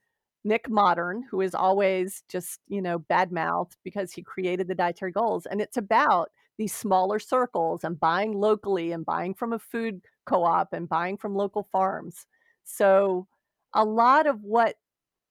[0.45, 5.13] Nick Mottern, who is always just you know bad mouthed because he created the dietary
[5.13, 10.01] goals, and it's about these smaller circles and buying locally and buying from a food
[10.27, 12.27] co-op and buying from local farms.
[12.65, 13.27] So
[13.75, 14.77] a lot of what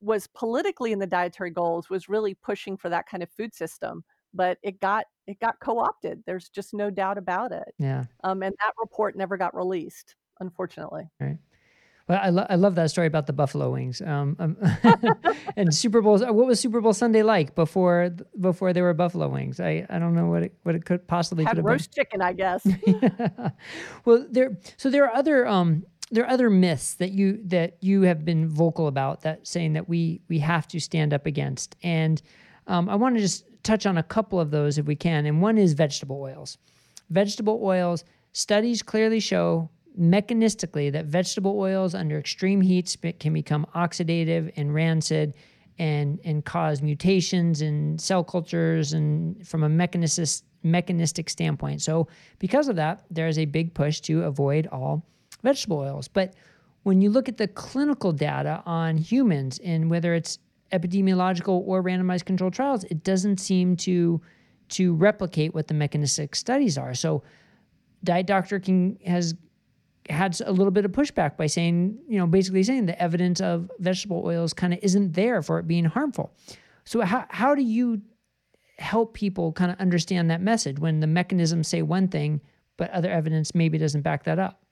[0.02, 4.04] was politically in the dietary goals was really pushing for that kind of food system
[4.34, 8.54] but it got it got co-opted there's just no doubt about it yeah um, and
[8.60, 11.38] that report never got released unfortunately right
[12.08, 14.02] well, I, lo- I love that story about the buffalo wings.
[14.02, 14.58] Um, um
[15.56, 16.20] and Super Bowl.
[16.20, 19.62] What was Super Bowl Sunday like before before there were buffalo wings?
[19.62, 22.22] I, I don't know what it what it could possibly Had could have roast chicken,
[22.22, 22.66] I guess.
[22.86, 23.50] yeah.
[24.04, 24.58] Well, there.
[24.76, 28.48] So there are other um there are other myths that you that you have been
[28.48, 31.76] vocal about that saying that we we have to stand up against.
[31.84, 32.22] And
[32.68, 35.26] um, i want to just touch on a couple of those if we can.
[35.26, 36.58] And one is vegetable oils.
[37.10, 44.52] Vegetable oils studies clearly show mechanistically that vegetable oils under extreme heat can become oxidative
[44.56, 45.36] and rancid
[45.80, 51.82] and and cause mutations in cell cultures and from a mechanistic mechanistic standpoint.
[51.82, 52.08] So,
[52.38, 55.04] because of that, there is a big push to avoid all
[55.44, 56.08] vegetable oils.
[56.08, 56.34] But
[56.84, 60.40] when you look at the clinical data on humans and whether it's
[60.72, 64.22] epidemiological or randomized controlled trials, it doesn't seem to
[64.70, 66.94] to replicate what the mechanistic studies are.
[66.96, 67.22] So
[68.04, 69.36] Diet Doctor King has
[70.10, 73.70] had a little bit of pushback by saying, you know, basically saying the evidence of
[73.80, 76.34] vegetable oils kind of isn't there for it being harmful.
[76.86, 78.02] So how how do you
[78.80, 82.42] help people kind of understand that message when the mechanisms say one thing,
[82.78, 84.63] but other evidence maybe doesn't back that up?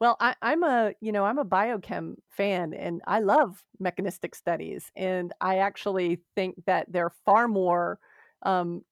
[0.00, 4.92] Well, I, I'm a, you know, I'm a biochem fan and I love mechanistic studies.
[4.96, 7.98] And I actually think that they're far more
[8.44, 8.82] um,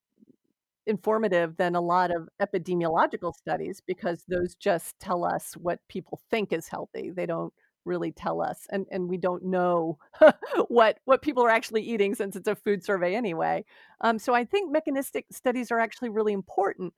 [0.86, 6.52] informative than a lot of epidemiological studies because those just tell us what people think
[6.52, 7.10] is healthy.
[7.10, 7.52] They don't
[7.84, 9.96] really tell us and and we don't know
[10.68, 13.64] what what people are actually eating since it's a food survey anyway
[14.00, 16.92] um, so i think mechanistic studies are actually really important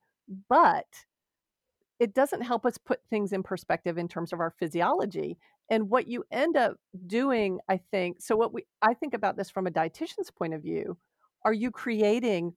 [0.49, 0.87] but
[1.99, 5.39] it doesn't help us put things in perspective in terms of our physiology.
[5.71, 6.77] And what you end up
[7.07, 10.63] doing, I think, so what we I think about this from a dietitian's point of
[10.63, 10.97] view,
[11.45, 12.55] are you creating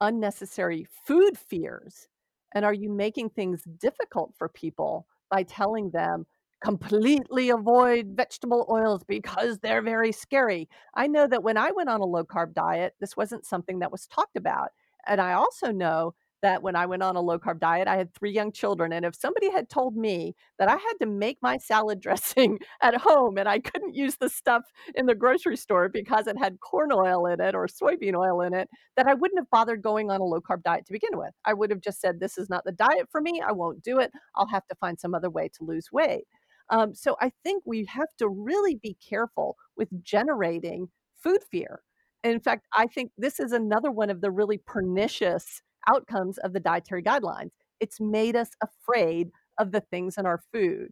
[0.00, 2.08] unnecessary food fears?
[2.54, 6.26] And are you making things difficult for people by telling them
[6.62, 10.68] completely avoid vegetable oils because they're very scary?
[10.94, 13.90] I know that when I went on a low carb diet, this wasn't something that
[13.90, 14.70] was talked about.
[15.06, 16.14] And I also know
[16.44, 18.92] that when I went on a low carb diet, I had three young children.
[18.92, 22.94] And if somebody had told me that I had to make my salad dressing at
[22.94, 24.62] home and I couldn't use the stuff
[24.94, 28.52] in the grocery store because it had corn oil in it or soybean oil in
[28.52, 31.32] it, that I wouldn't have bothered going on a low carb diet to begin with.
[31.46, 33.40] I would have just said, This is not the diet for me.
[33.40, 34.12] I won't do it.
[34.36, 36.24] I'll have to find some other way to lose weight.
[36.68, 40.88] Um, so I think we have to really be careful with generating
[41.22, 41.80] food fear.
[42.22, 46.60] In fact, I think this is another one of the really pernicious outcomes of the
[46.60, 47.50] dietary guidelines.
[47.80, 50.90] It's made us afraid of the things in our food,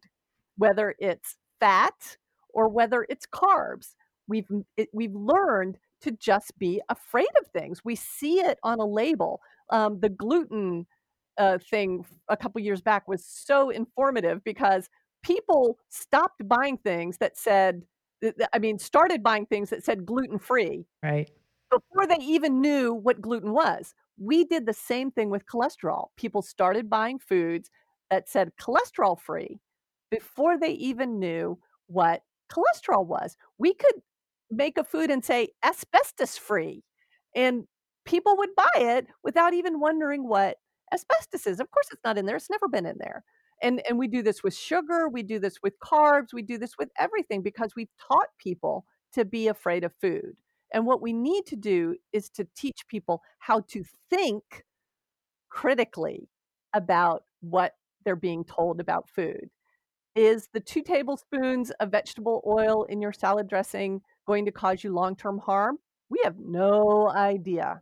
[0.57, 2.16] whether it's fat
[2.51, 3.95] or whether it's carbs.
[4.28, 7.84] We've it, we've learned to just be afraid of things.
[7.84, 9.40] We see it on a label.
[9.70, 10.86] Um, the gluten
[11.38, 14.88] uh, thing a couple years back was so informative because
[15.22, 17.82] people stopped buying things that said,
[18.53, 20.86] I mean, started buying things that said gluten free.
[21.03, 21.30] Right.
[21.72, 26.08] Before they even knew what gluten was we did the same thing with cholesterol.
[26.16, 27.70] People started buying foods
[28.10, 29.58] that said cholesterol free
[30.10, 33.36] before they even knew what cholesterol was.
[33.58, 33.94] We could
[34.50, 36.84] make a food and say asbestos free,
[37.34, 37.64] and
[38.04, 40.58] people would buy it without even wondering what
[40.92, 41.58] asbestos is.
[41.58, 43.24] Of course, it's not in there, it's never been in there.
[43.62, 46.72] And, and we do this with sugar, we do this with carbs, we do this
[46.78, 50.36] with everything because we've taught people to be afraid of food.
[50.72, 54.64] And what we need to do is to teach people how to think
[55.50, 56.28] critically
[56.72, 59.50] about what they're being told about food.
[60.14, 64.92] Is the two tablespoons of vegetable oil in your salad dressing going to cause you
[64.92, 65.78] long term harm?
[66.10, 67.80] We have no idea.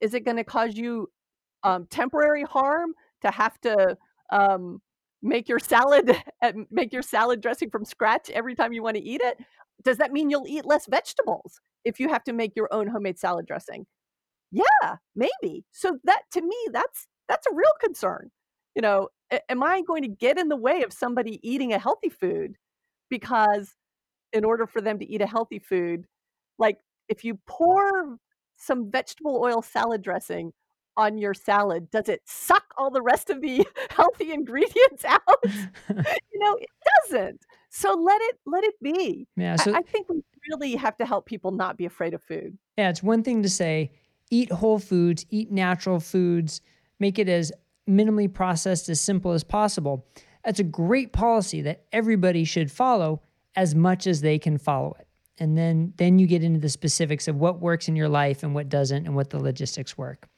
[0.00, 1.10] Is it going to cause you
[1.62, 3.96] um, temporary harm to have to
[4.30, 4.82] um,
[5.22, 6.16] make your salad
[6.70, 9.38] make your salad dressing from scratch every time you want to eat it?
[9.82, 11.60] Does that mean you'll eat less vegetables?
[11.84, 13.86] If you have to make your own homemade salad dressing.
[14.50, 15.64] Yeah, maybe.
[15.72, 18.30] So that to me that's that's a real concern.
[18.74, 19.08] You know,
[19.48, 22.56] am I going to get in the way of somebody eating a healthy food
[23.08, 23.74] because
[24.32, 26.06] in order for them to eat a healthy food,
[26.58, 26.78] like
[27.08, 28.18] if you pour
[28.56, 30.52] some vegetable oil salad dressing
[30.96, 35.20] on your salad, does it suck all the rest of the healthy ingredients out?
[35.88, 36.70] you know, it
[37.02, 37.44] doesn't.
[37.70, 39.26] So let it let it be.
[39.36, 39.56] Yeah.
[39.56, 42.56] So I, I think we really have to help people not be afraid of food.
[42.76, 43.92] Yeah, it's one thing to say
[44.30, 46.60] eat whole foods, eat natural foods,
[46.98, 47.52] make it as
[47.88, 50.06] minimally processed as simple as possible.
[50.44, 53.22] That's a great policy that everybody should follow
[53.56, 55.06] as much as they can follow it.
[55.38, 58.54] And then then you get into the specifics of what works in your life and
[58.54, 60.28] what doesn't and what the logistics work.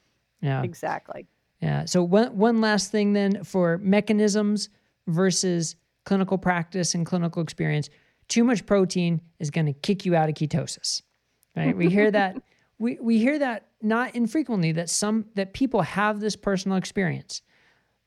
[0.41, 0.63] Yeah.
[0.63, 1.27] Exactly.
[1.61, 1.85] Yeah.
[1.85, 4.69] So one one last thing then for mechanisms
[5.07, 7.91] versus clinical practice and clinical experience
[8.29, 11.03] too much protein is going to kick you out of ketosis.
[11.57, 11.77] Right?
[11.77, 12.37] we hear that
[12.79, 17.43] we, we hear that not infrequently that some that people have this personal experience.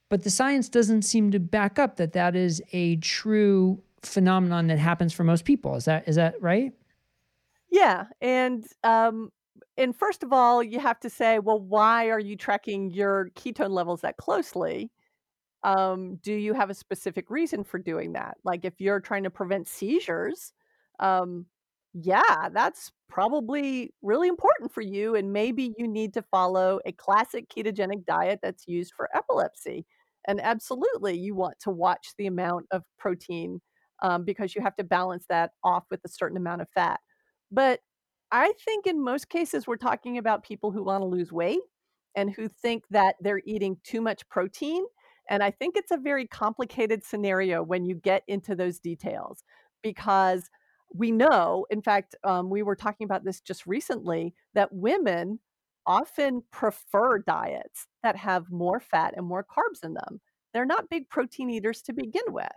[0.10, 4.80] But the science doesn't seem to back up that that is a true phenomenon that
[4.80, 5.76] happens for most people.
[5.76, 6.74] Is that is that right?
[7.70, 9.32] Yeah, and um
[9.78, 13.70] and first of all, you have to say, well, why are you tracking your ketone
[13.70, 14.92] levels that closely?
[15.64, 18.38] Um, do you have a specific reason for doing that?
[18.44, 20.54] Like if you're trying to prevent seizures,
[21.00, 21.46] um,
[21.94, 27.50] yeah, that's probably really important for you, and maybe you need to follow a classic
[27.50, 29.86] ketogenic diet that's used for epilepsy.
[30.28, 33.62] And absolutely, you want to watch the amount of protein
[34.02, 37.00] um, because you have to balance that off with a certain amount of fat.
[37.52, 37.80] But
[38.32, 41.62] I think in most cases, we're talking about people who want to lose weight
[42.16, 44.84] and who think that they're eating too much protein.
[45.30, 49.44] And I think it's a very complicated scenario when you get into those details
[49.84, 50.50] because
[50.94, 55.40] we know, in fact, um, we were talking about this just recently, that women
[55.86, 60.20] often prefer diets that have more fat and more carbs in them.
[60.54, 62.48] They're not big protein eaters to begin with.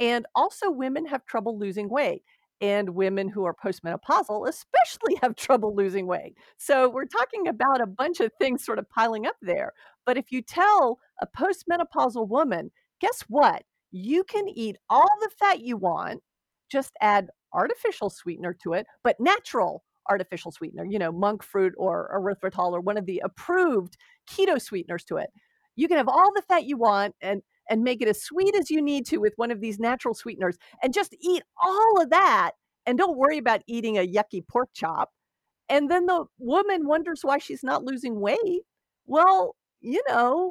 [0.00, 2.22] And also, women have trouble losing weight.
[2.60, 6.36] And women who are postmenopausal especially have trouble losing weight.
[6.56, 9.72] So, we're talking about a bunch of things sort of piling up there.
[10.06, 13.62] But if you tell a postmenopausal woman, guess what?
[13.90, 16.22] You can eat all the fat you want,
[16.70, 22.10] just add artificial sweetener to it, but natural artificial sweetener, you know, monk fruit or
[22.14, 23.96] erythritol or one of the approved
[24.28, 25.30] keto sweeteners to it.
[25.76, 28.70] You can have all the fat you want and and make it as sweet as
[28.70, 32.50] you need to with one of these natural sweeteners and just eat all of that
[32.84, 35.10] and don't worry about eating a yucky pork chop.
[35.70, 38.62] And then the woman wonders why she's not losing weight.
[39.06, 40.50] Well, you know,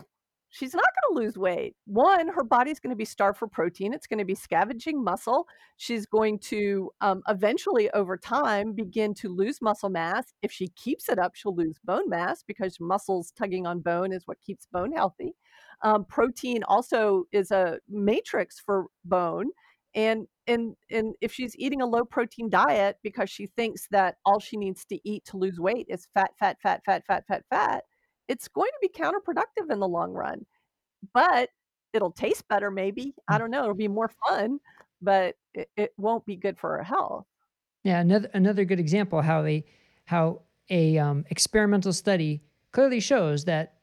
[0.50, 1.76] she's not going to lose weight.
[1.86, 3.92] One, her body's going to be starved for protein.
[3.92, 5.48] It's going to be scavenging muscle.
[5.78, 10.26] She's going to um, eventually, over time, begin to lose muscle mass.
[10.44, 14.28] If she keeps it up, she'll lose bone mass because muscles tugging on bone is
[14.28, 15.34] what keeps bone healthy.
[15.82, 19.50] Um, protein also is a matrix for bone.
[19.96, 24.40] And and and if she's eating a low protein diet because she thinks that all
[24.40, 27.84] she needs to eat to lose weight is fat, fat, fat, fat, fat, fat, fat,
[28.28, 30.46] it's going to be counterproductive in the long run.
[31.14, 31.50] But
[31.94, 33.14] it'll taste better maybe.
[33.28, 33.40] I Mm.
[33.40, 34.60] don't know, it'll be more fun,
[35.02, 37.26] but it, it won't be good for our health.
[37.84, 39.64] Yeah, another another good example how a
[40.06, 43.76] how a um, experimental study clearly shows that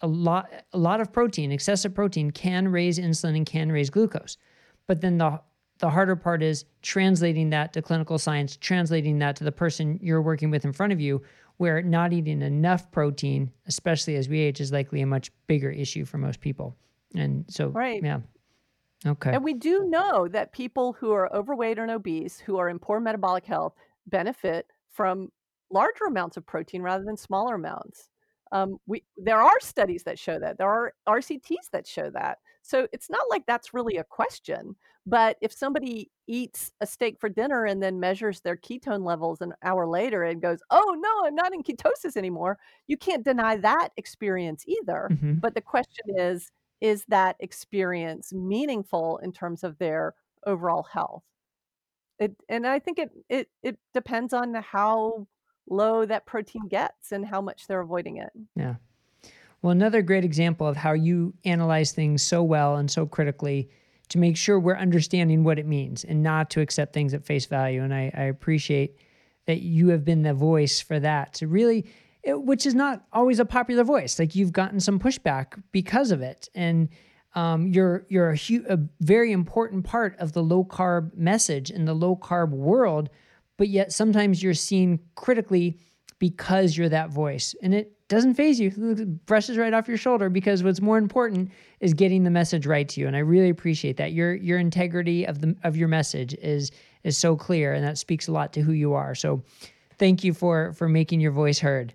[0.00, 4.36] a lot a lot of protein, excessive protein, can raise insulin and can raise glucose.
[4.86, 5.40] But then the
[5.80, 10.22] the harder part is translating that to clinical science, translating that to the person you're
[10.22, 11.22] working with in front of you,
[11.58, 16.04] where not eating enough protein, especially as we age, is likely a much bigger issue
[16.04, 16.76] for most people.
[17.14, 18.02] And so, Right.
[18.02, 18.20] yeah,
[19.06, 22.78] okay, And we do know that people who are overweight and obese, who are in
[22.78, 23.74] poor metabolic health,
[24.06, 25.30] benefit from
[25.70, 28.08] larger amounts of protein rather than smaller amounts.
[28.52, 30.56] Um, we there are studies that show that.
[30.58, 32.38] There are RCTs that show that.
[32.62, 34.76] So it's not like that's really a question.
[35.06, 39.54] But if somebody eats a steak for dinner and then measures their ketone levels an
[39.62, 43.90] hour later and goes, "Oh no, I'm not in ketosis anymore," you can't deny that
[43.96, 45.10] experience either.
[45.10, 46.50] hmm But the question is,
[46.80, 50.14] is that experience meaningful in terms of their
[50.46, 51.24] overall health?
[52.18, 55.28] It and I think it it it depends on how
[55.68, 58.32] low that protein gets and how much they're avoiding it.
[58.56, 58.76] yeah.
[59.62, 63.68] Well, another great example of how you analyze things so well and so critically
[64.10, 67.46] to make sure we're understanding what it means and not to accept things at face
[67.46, 67.82] value.
[67.82, 68.96] And I, I appreciate
[69.46, 71.86] that you have been the voice for that to really,
[72.22, 74.18] it- which is not always a popular voice.
[74.18, 76.48] Like you've gotten some pushback because of it.
[76.54, 76.88] And
[77.34, 81.84] um, you're you're a, hu- a very important part of the low carb message in
[81.84, 83.10] the low carb world,
[83.58, 85.78] but yet sometimes you're seen critically
[86.18, 88.70] because you're that voice, and it doesn't faze you.
[89.26, 91.50] Brushes right off your shoulder because what's more important
[91.80, 94.12] is getting the message right to you, and I really appreciate that.
[94.12, 96.70] Your your integrity of the of your message is
[97.04, 99.14] is so clear, and that speaks a lot to who you are.
[99.14, 99.42] So,
[99.98, 101.94] thank you for for making your voice heard.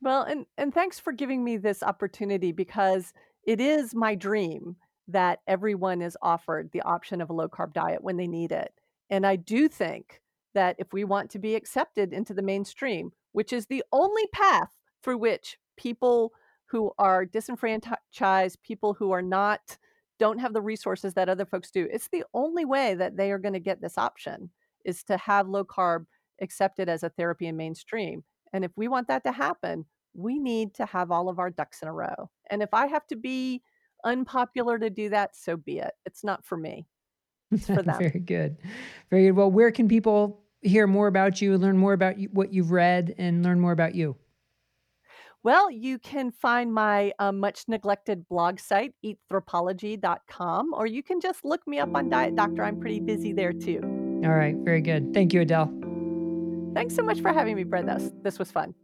[0.00, 3.12] Well, and and thanks for giving me this opportunity because
[3.46, 4.76] it is my dream
[5.08, 8.72] that everyone is offered the option of a low carb diet when they need it.
[9.10, 10.22] And I do think
[10.54, 14.70] that if we want to be accepted into the mainstream, which is the only path
[15.02, 16.32] through which people
[16.66, 19.76] who are disenfranchised, people who are not
[20.18, 21.88] don't have the resources that other folks do.
[21.92, 24.50] It's the only way that they are going to get this option
[24.84, 26.06] is to have low carb
[26.40, 28.24] accepted as a therapy in mainstream.
[28.52, 29.84] And if we want that to happen,
[30.14, 32.30] we need to have all of our ducks in a row.
[32.50, 33.62] And if I have to be
[34.04, 35.92] unpopular to do that, so be it.
[36.04, 36.86] It's not for me,
[37.50, 37.98] it's for them.
[37.98, 38.56] Very good.
[39.10, 39.36] Very good.
[39.36, 43.14] Well, where can people hear more about you, learn more about you, what you've read,
[43.18, 44.16] and learn more about you?
[45.44, 51.44] Well, you can find my um, much neglected blog site, eathropology.com, or you can just
[51.44, 52.62] look me up on Diet Doctor.
[52.62, 53.80] I'm pretty busy there too.
[54.24, 54.54] All right.
[54.58, 55.12] Very good.
[55.12, 55.72] Thank you, Adele.
[56.74, 57.64] Thanks so much for having me.
[57.64, 58.74] This, this was fun.